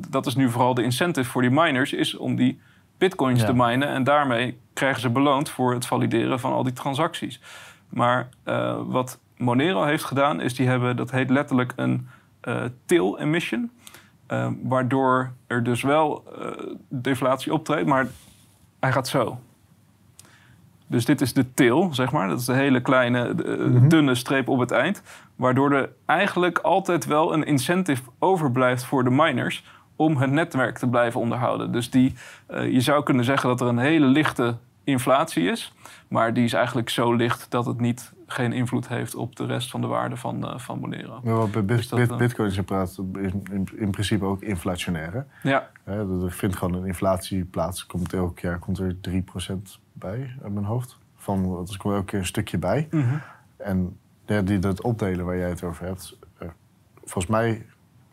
dat 0.10 0.26
is 0.26 0.36
nu 0.36 0.50
vooral 0.50 0.74
de 0.74 0.84
incentive 0.84 1.30
voor 1.30 1.42
die 1.42 1.52
miners, 1.52 1.94
is 1.94 2.18
om 2.18 2.36
die 2.36 2.60
bitcoins 2.98 3.46
te 3.46 3.54
minen. 3.54 3.88
En 3.88 4.04
daarmee 4.04 4.58
krijgen 4.74 5.02
ze 5.02 5.10
beloond 5.10 5.50
voor 5.50 5.74
het 5.74 5.86
valideren 5.86 6.40
van 6.40 6.54
al 6.54 6.64
die 6.64 6.74
transacties. 6.74 7.42
Maar 7.90 8.30
uh, 8.46 8.80
wat 8.86 9.20
Monero 9.38 9.84
heeft 9.84 10.04
gedaan, 10.04 10.42
is 10.42 10.56
die 10.56 10.68
hebben, 10.68 10.96
dat 10.96 11.12
heet 11.12 11.30
letterlijk 11.30 11.74
een 11.76 12.08
uh, 12.44 12.64
tail 12.86 13.20
emission. 13.20 13.72
Waardoor 14.64 15.32
er 15.48 15.64
dus 15.64 15.82
wel 15.82 16.24
deflatie 16.90 17.54
optreedt, 17.54 17.88
maar 17.88 18.08
hij 18.80 18.92
gaat 18.92 19.08
zo. 19.08 19.40
Dus 20.88 21.06
dit 21.06 21.22
is 21.22 21.34
de 21.34 21.54
til, 21.54 21.94
zeg 21.94 22.12
maar. 22.12 22.28
Dat 22.28 22.40
is 22.40 22.46
de 22.46 22.54
hele 22.54 22.82
kleine, 22.82 23.34
mhm. 23.34 23.88
dunne 23.88 24.16
streep 24.16 24.48
op 24.48 24.60
het 24.60 24.72
eind. 24.72 25.02
Waardoor 25.36 25.72
er 25.72 25.90
eigenlijk 26.06 26.58
altijd 26.58 27.06
wel 27.06 27.34
een 27.34 27.46
incentive 27.46 28.10
overblijft 28.20 28.86
voor 28.86 29.04
de 29.04 29.10
miners 29.10 29.66
om 29.96 30.18
het 30.18 30.32
netwerk 30.32 30.78
te 30.78 30.88
blijven 30.88 31.20
onderhouden. 31.20 31.72
Dus 31.72 31.90
die, 31.90 32.14
uh, 32.52 32.72
je 32.72 32.82
zou 32.82 33.04
kunnen 33.04 33.26
zeggen 33.26 33.50
dat 33.50 33.62
er 33.62 33.68
een 33.68 33.78
hele 33.78 34.06
lichte 34.06 34.58
inflatie 34.84 35.50
is. 35.50 35.74
Maar 36.08 36.34
die 36.34 36.44
is 36.44 36.54
eigenlijk 36.54 36.90
zo 36.90 37.14
licht 37.14 37.46
dat 37.50 37.66
het 37.66 37.80
niet, 37.80 38.14
geen 38.28 38.54
invloed 38.54 38.88
heeft 38.88 39.16
op 39.16 39.36
de 39.36 39.46
rest 39.46 39.70
van 39.70 39.82
de 39.82 39.88
waarde 39.88 40.18
van, 40.18 40.46
uh, 40.46 40.58
van 40.58 40.80
Monero. 40.80 41.20
Maar 41.24 41.36
wat 41.36 41.52
bij 41.52 41.66
dus 41.66 41.90
bit, 41.90 42.18
Bitcoin 42.18 42.50
is 42.50 42.58
in, 42.58 43.44
in, 43.52 43.68
in, 43.76 43.92
principe 43.92 44.26
ook 44.26 44.42
inflationair. 44.42 45.14
Hè? 45.14 45.50
Ja. 45.50 45.70
er 45.86 46.32
vindt 46.32 46.56
gewoon 46.56 46.74
een 46.74 46.86
inflatie 46.86 47.46
plaats. 47.46 47.86
Komt 47.86 48.14
elk 48.14 48.40
jaar 48.40 48.60
komt 48.60 48.80
er 48.80 48.96
3% 49.10 49.14
bij 49.94 50.36
uit 50.44 50.54
mijn 50.54 50.66
hoofd. 50.66 50.98
Van, 51.16 51.66
er 51.70 51.78
komt 51.78 51.94
elke 51.94 52.06
keer 52.06 52.20
een 52.20 52.26
stukje 52.26 52.58
bij. 52.58 52.88
Mm 52.92 53.22
En 53.58 53.98
ja, 54.26 54.42
die, 54.42 54.60
dat 54.60 54.82
opdelen 54.82 55.26
waar 55.26 55.38
jij 55.38 55.50
het 55.50 55.64
over 55.64 55.86
hebt, 55.86 56.18
uh, 56.42 56.50
volgens 57.04 57.28
mij 57.28 57.66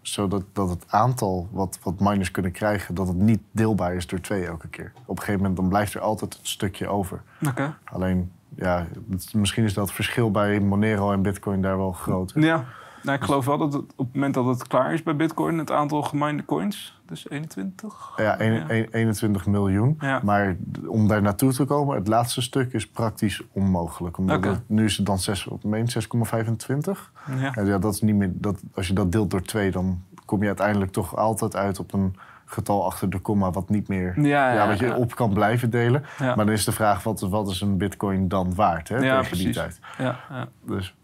zodat 0.02 0.42
dat 0.52 0.68
het 0.68 0.84
aantal 0.88 1.48
wat, 1.50 1.78
wat 1.82 2.00
miners 2.00 2.30
kunnen 2.30 2.52
krijgen, 2.52 2.94
dat 2.94 3.08
het 3.08 3.16
niet 3.16 3.40
deelbaar 3.50 3.94
is 3.94 4.06
door 4.06 4.20
twee 4.20 4.46
elke 4.46 4.68
keer. 4.68 4.92
Op 4.94 5.16
een 5.16 5.18
gegeven 5.18 5.40
moment 5.40 5.56
dan 5.56 5.68
blijft 5.68 5.94
er 5.94 6.00
altijd 6.00 6.34
een 6.34 6.46
stukje 6.46 6.88
over. 6.88 7.22
Okay. 7.48 7.74
Alleen, 7.84 8.32
ja, 8.54 8.86
misschien 9.32 9.64
is 9.64 9.74
dat 9.74 9.92
verschil 9.92 10.30
bij 10.30 10.60
Monero 10.60 11.12
en 11.12 11.22
Bitcoin 11.22 11.62
daar 11.62 11.76
wel 11.76 11.92
groot. 11.92 12.32
Ja, 12.34 12.64
nou, 13.02 13.18
ik 13.18 13.24
geloof 13.24 13.44
wel 13.44 13.58
dat 13.58 13.72
het, 13.72 13.82
op 13.82 14.06
het 14.06 14.14
moment 14.14 14.34
dat 14.34 14.46
het 14.46 14.66
klaar 14.66 14.92
is 14.92 15.02
bij 15.02 15.16
Bitcoin, 15.16 15.58
het 15.58 15.70
aantal 15.70 16.02
geminde 16.02 16.44
coins, 16.44 17.00
dus 17.06 17.30
21? 17.30 18.12
Ja, 18.16 18.38
21 18.38 19.46
miljoen. 19.46 19.98
Maar 20.22 20.56
om 20.86 21.08
daar 21.08 21.22
naartoe 21.22 21.52
te 21.52 21.64
komen, 21.64 21.96
het 21.96 22.08
laatste 22.08 22.42
stuk 22.42 22.72
is 22.72 22.88
praktisch 22.88 23.42
onmogelijk. 23.52 24.18
Omdat 24.18 24.60
nu 24.66 24.84
is 24.84 24.96
het 24.96 25.06
dan 25.06 25.18
6,25. 25.18 26.90
Ja. 27.38 27.52
ja, 27.64 27.78
dat 27.78 27.94
is 27.94 28.00
niet 28.00 28.14
meer, 28.14 28.30
dat, 28.34 28.62
als 28.74 28.86
je 28.86 28.92
dat 28.92 29.12
deelt 29.12 29.30
door 29.30 29.42
twee, 29.42 29.70
dan 29.70 30.02
kom 30.24 30.40
je 30.40 30.46
uiteindelijk 30.46 30.92
toch 30.92 31.16
altijd 31.16 31.56
uit 31.56 31.78
op 31.78 31.92
een 31.92 32.16
getal 32.44 32.84
achter 32.84 33.10
de 33.10 33.18
komma 33.18 33.50
wat 33.50 33.68
niet 33.68 33.88
meer 33.88 34.20
ja, 34.20 34.52
ja, 34.52 34.68
wat 34.68 34.78
je 34.78 34.94
op 34.94 35.14
kan 35.14 35.32
blijven 35.32 35.70
delen. 35.70 36.04
Maar 36.18 36.36
dan 36.36 36.50
is 36.50 36.64
de 36.64 36.72
vraag, 36.72 37.02
wat, 37.02 37.20
wat 37.20 37.48
is 37.48 37.60
een 37.60 37.76
bitcoin 37.76 38.28
dan 38.28 38.54
waard 38.54 38.88
hè, 38.88 38.98
tegen 38.98 39.18
precies. 39.18 39.44
die 39.44 39.52
tijd? 39.52 39.80
Ja, 39.98 40.48
Dus, 40.66 40.94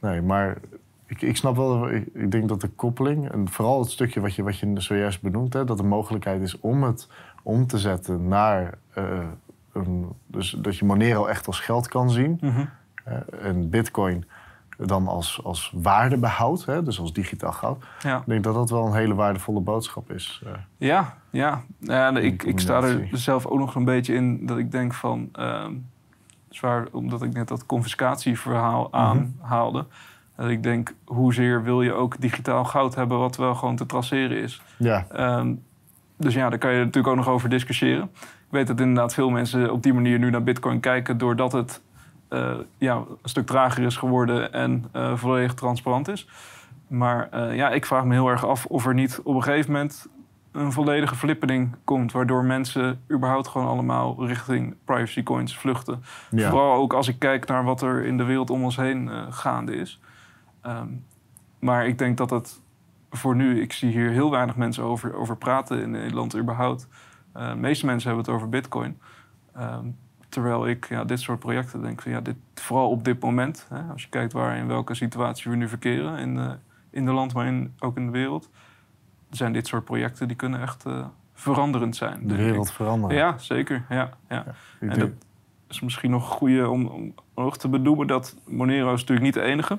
nee, 0.00 0.22
maar 0.22 0.56
ik, 1.08 1.22
ik 1.22 1.36
snap 1.36 1.56
wel, 1.56 1.90
ik, 1.90 2.30
denk 2.30 2.48
dat 2.48 2.60
de 2.60 2.68
koppeling, 2.68 3.30
en 3.30 3.48
vooral 3.48 3.80
het 3.80 3.90
stukje 3.90 4.20
wat 4.20 4.34
je, 4.34 4.42
wat 4.42 4.58
je 4.58 4.80
zojuist 4.80 5.22
benoemt, 5.22 5.52
hè, 5.52 5.64
dat 5.64 5.76
de 5.76 5.82
mogelijkheid 5.82 6.42
is 6.42 6.60
om 6.60 6.82
het 6.82 7.08
om 7.42 7.66
te 7.66 7.78
zetten 7.78 8.28
naar. 8.28 8.78
Uh, 8.98 9.04
een, 9.72 10.08
dus 10.26 10.50
dat 10.50 10.76
je 10.76 10.84
Monero 10.84 11.26
echt 11.26 11.46
als 11.46 11.60
geld 11.60 11.88
kan 11.88 12.10
zien. 12.10 12.38
Mm 12.40 12.68
en 13.42 13.70
Bitcoin 13.70 14.24
dan 14.76 15.08
als, 15.08 15.40
als 15.44 15.72
waardebehoud, 15.74 16.64
hè, 16.64 16.82
dus 16.82 17.00
als 17.00 17.12
digitaal 17.12 17.52
goud. 17.52 17.84
Ja. 18.02 18.18
Ik 18.18 18.26
denk 18.26 18.44
dat 18.44 18.54
dat 18.54 18.70
wel 18.70 18.86
een 18.86 18.94
hele 18.94 19.14
waardevolle 19.14 19.60
boodschap 19.60 20.10
is. 20.10 20.42
Uh, 20.46 20.52
ja, 20.76 21.16
ja. 21.30 21.62
ja 21.78 22.16
ik, 22.16 22.42
ik 22.42 22.60
sta 22.60 22.82
er 22.82 23.08
zelf 23.12 23.46
ook 23.46 23.58
nog 23.58 23.74
een 23.74 23.84
beetje 23.84 24.14
in 24.14 24.46
dat 24.46 24.58
ik 24.58 24.70
denk 24.70 24.94
van. 24.94 25.28
Uh, 25.38 25.66
zwaar, 26.48 26.86
omdat 26.92 27.22
ik 27.22 27.32
net 27.32 27.48
dat 27.48 27.66
confiscatieverhaal 27.66 28.88
mhm. 28.90 28.96
aanhaalde. 28.96 29.86
Dat 30.38 30.50
ik 30.50 30.62
denk, 30.62 30.94
hoezeer 31.04 31.62
wil 31.62 31.82
je 31.82 31.92
ook 31.92 32.20
digitaal 32.20 32.64
goud 32.64 32.94
hebben 32.94 33.18
wat 33.18 33.36
wel 33.36 33.54
gewoon 33.54 33.76
te 33.76 33.86
traceren 33.86 34.38
is. 34.38 34.62
Ja. 34.76 35.06
Ehm, 35.12 35.54
dus 36.16 36.34
ja, 36.34 36.48
daar 36.48 36.58
kan 36.58 36.72
je 36.72 36.78
natuurlijk 36.78 37.06
ook 37.06 37.16
nog 37.16 37.28
over 37.28 37.48
discussiëren. 37.48 38.10
Ik 38.20 38.48
weet 38.48 38.66
dat 38.66 38.80
inderdaad 38.80 39.14
veel 39.14 39.30
mensen 39.30 39.72
op 39.72 39.82
die 39.82 39.92
manier 39.92 40.18
nu 40.18 40.30
naar 40.30 40.42
bitcoin 40.42 40.80
kijken... 40.80 41.18
doordat 41.18 41.52
het 41.52 41.82
uh, 42.30 42.54
ja, 42.78 42.94
een 42.94 43.28
stuk 43.28 43.46
trager 43.46 43.84
is 43.84 43.96
geworden 43.96 44.52
en 44.52 44.84
uh, 44.96 45.16
volledig 45.16 45.54
transparant 45.54 46.08
is. 46.08 46.28
Maar 46.86 47.28
uh, 47.34 47.56
ja, 47.56 47.70
ik 47.70 47.86
vraag 47.86 48.04
me 48.04 48.14
heel 48.14 48.28
erg 48.28 48.46
af 48.46 48.66
of 48.66 48.86
er 48.86 48.94
niet 48.94 49.20
op 49.24 49.34
een 49.34 49.42
gegeven 49.42 49.72
moment 49.72 50.06
een 50.52 50.72
volledige 50.72 51.14
flippening 51.14 51.76
komt, 51.84 52.12
waardoor 52.12 52.44
mensen 52.44 53.00
überhaupt 53.10 53.48
gewoon 53.48 53.66
allemaal 53.66 54.26
richting 54.26 54.74
privacy 54.84 55.22
coins 55.22 55.58
vluchten. 55.58 56.02
Vooral 56.30 56.74
ook 56.74 56.92
als 56.92 57.08
ik 57.08 57.18
kijk 57.18 57.46
naar 57.46 57.64
wat 57.64 57.82
er 57.82 58.04
in 58.04 58.16
de 58.16 58.24
wereld 58.24 58.50
om 58.50 58.64
ons 58.64 58.76
heen 58.76 59.10
gaande 59.30 59.76
is. 59.76 60.00
Ehm, 60.68 60.88
maar 61.58 61.86
ik 61.86 61.98
denk 61.98 62.16
dat 62.16 62.30
het 62.30 62.60
voor 63.10 63.36
nu, 63.36 63.60
ik 63.60 63.72
zie 63.72 63.90
hier 63.90 64.10
heel 64.10 64.30
weinig 64.30 64.56
mensen 64.56 64.84
over, 64.84 65.14
over 65.14 65.36
praten 65.36 65.82
in 65.82 65.90
Nederland 65.90 66.36
überhaupt. 66.36 66.88
Uh, 67.36 67.48
de 67.48 67.56
meeste 67.56 67.86
mensen 67.86 68.08
hebben 68.08 68.26
het 68.26 68.34
over 68.34 68.48
Bitcoin. 68.48 68.98
Ehm, 69.54 69.86
terwijl 70.28 70.68
ik 70.68 70.88
ja, 70.88 71.04
dit 71.04 71.20
soort 71.20 71.38
projecten 71.38 71.82
denk 71.82 72.02
van 72.02 72.12
ja, 72.12 72.20
dit, 72.20 72.36
vooral 72.54 72.90
op 72.90 73.04
dit 73.04 73.20
moment, 73.20 73.66
hè, 73.68 73.80
als 73.92 74.02
je 74.02 74.08
kijkt 74.08 74.32
waar 74.32 74.56
in 74.56 74.66
welke 74.66 74.94
situatie 74.94 75.50
we 75.50 75.56
nu 75.56 75.68
verkeren 75.68 76.18
in, 76.18 76.36
uh, 76.36 76.52
in 76.90 77.04
de 77.04 77.12
land, 77.12 77.34
maar 77.34 77.46
in, 77.46 77.74
ook 77.78 77.96
in 77.96 78.06
de 78.06 78.12
wereld, 78.12 78.50
zijn 79.30 79.52
dit 79.52 79.66
soort 79.66 79.84
projecten 79.84 80.28
die 80.28 80.36
kunnen 80.36 80.60
echt 80.60 80.86
uh, 80.86 81.06
veranderend 81.34 81.96
zijn. 81.96 82.28
De 82.28 82.36
wereld 82.36 82.72
veranderen. 82.72 83.16
Ja, 83.16 83.38
zeker. 83.38 83.84
Ja, 83.88 84.10
ja. 84.28 84.44
en 84.80 84.98
dat 84.98 85.10
is 85.68 85.80
misschien 85.80 86.10
nog 86.10 86.22
een 86.22 86.36
goede 86.36 86.68
om, 86.68 86.86
om 86.86 87.14
nog 87.34 87.58
te 87.58 87.68
benoemen 87.68 88.06
dat 88.06 88.36
Monero 88.46 88.92
is 88.92 89.00
natuurlijk 89.00 89.26
niet 89.26 89.34
de 89.34 89.50
enige. 89.50 89.78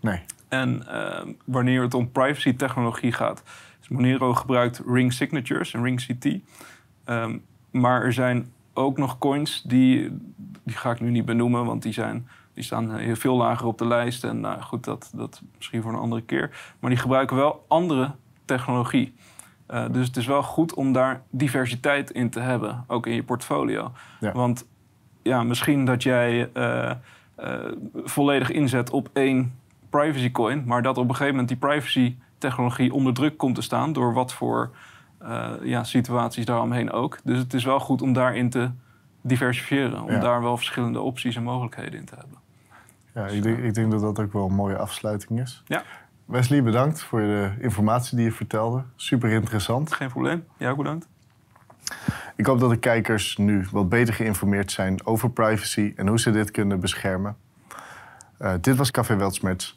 Nee. 0.00 0.20
En 0.48 0.82
uh, 0.88 1.20
wanneer 1.44 1.82
het 1.82 1.94
om 1.94 2.10
privacy 2.10 2.56
technologie 2.56 3.12
gaat, 3.12 3.42
dus 3.78 3.88
Monero 3.88 4.34
gebruikt 4.34 4.82
ring 4.86 5.12
signatures 5.12 5.74
en 5.74 5.82
ring 5.82 6.06
CT. 6.06 6.24
Um, 6.24 6.42
ehm, 7.04 7.38
maar 7.70 8.02
er 8.02 8.12
zijn 8.12 8.52
ook 8.72 8.98
nog 8.98 9.18
coins 9.18 9.62
die, 9.62 10.08
die 10.64 10.76
ga 10.76 10.90
ik 10.90 11.00
nu 11.00 11.10
niet 11.10 11.24
benoemen, 11.24 11.64
want 11.64 11.82
die, 11.82 11.92
zijn, 11.92 12.28
die 12.54 12.64
staan 12.64 12.96
heel 12.96 13.16
veel 13.16 13.36
lager 13.36 13.66
op 13.66 13.78
de 13.78 13.86
lijst. 13.86 14.24
En 14.24 14.40
nou 14.40 14.60
goed, 14.60 14.84
dat, 14.84 15.10
dat 15.14 15.42
misschien 15.56 15.82
voor 15.82 15.92
een 15.92 15.98
andere 15.98 16.22
keer. 16.22 16.74
Maar 16.78 16.90
die 16.90 16.98
gebruiken 16.98 17.36
wel 17.36 17.64
andere 17.68 18.10
technologie. 18.44 19.14
Uh, 19.70 19.84
dus 19.90 20.06
het 20.06 20.16
is 20.16 20.26
wel 20.26 20.42
goed 20.42 20.74
om 20.74 20.92
daar 20.92 21.22
diversiteit 21.30 22.10
in 22.10 22.30
te 22.30 22.40
hebben, 22.40 22.84
ook 22.86 23.06
in 23.06 23.14
je 23.14 23.22
portfolio. 23.22 23.92
Ja. 24.20 24.32
Want 24.32 24.66
ja, 25.22 25.42
misschien 25.42 25.84
dat 25.84 26.02
jij 26.02 26.50
uh, 26.54 26.90
uh, 27.40 27.54
volledig 28.04 28.50
inzet 28.50 28.90
op 28.90 29.10
één 29.12 29.58
privacy 29.90 30.30
coin, 30.30 30.62
maar 30.66 30.82
dat 30.82 30.98
op 30.98 31.04
een 31.04 31.10
gegeven 31.10 31.30
moment 31.30 31.48
die 31.48 31.56
privacy 31.56 32.16
technologie 32.38 32.92
onder 32.92 33.14
druk 33.14 33.36
komt 33.36 33.54
te 33.54 33.62
staan 33.62 33.92
door 33.92 34.12
wat 34.12 34.32
voor 34.32 34.70
uh, 35.22 35.50
ja, 35.62 35.84
situaties 35.84 36.44
daaromheen 36.44 36.90
ook. 36.90 37.18
Dus 37.24 37.38
het 37.38 37.54
is 37.54 37.64
wel 37.64 37.80
goed 37.80 38.02
om 38.02 38.12
daarin 38.12 38.50
te 38.50 38.70
diversifiëren, 39.20 40.02
om 40.02 40.20
daar 40.20 40.42
wel 40.42 40.56
verschillende 40.56 41.00
opties 41.00 41.36
en 41.36 41.42
mogelijkheden 41.42 41.98
in 41.98 42.04
te 42.04 42.14
hebben. 42.14 42.38
Ja, 43.14 43.26
ik 43.26 43.42
denk, 43.42 43.58
ik 43.58 43.74
denk 43.74 43.90
dat 43.90 44.00
dat 44.00 44.18
ook 44.18 44.32
wel 44.32 44.46
een 44.46 44.54
mooie 44.54 44.76
afsluiting 44.76 45.40
is. 45.40 45.62
Ja. 45.66 45.82
Wesley, 46.24 46.62
bedankt 46.62 47.02
voor 47.02 47.20
de 47.20 47.50
informatie 47.60 48.16
die 48.16 48.24
je 48.24 48.32
vertelde. 48.32 48.82
Super 48.96 49.30
interessant. 49.30 49.92
Geen 49.92 50.08
probleem. 50.08 50.44
Jij 50.56 50.70
ook 50.70 50.76
bedankt. 50.76 51.08
Ik 52.36 52.46
hoop 52.46 52.60
dat 52.60 52.70
de 52.70 52.76
kijkers 52.76 53.36
nu 53.36 53.66
wat 53.70 53.88
beter 53.88 54.14
geïnformeerd 54.14 54.72
zijn 54.72 55.06
over 55.06 55.30
privacy 55.30 55.92
en 55.96 56.06
hoe 56.08 56.20
ze 56.20 56.30
dit 56.30 56.50
kunnen 56.50 56.80
beschermen. 56.80 57.36
Uh, 58.40 58.52
dit 58.60 58.76
was 58.76 58.90
Café 58.90 59.16
Weltsmerts. 59.16 59.76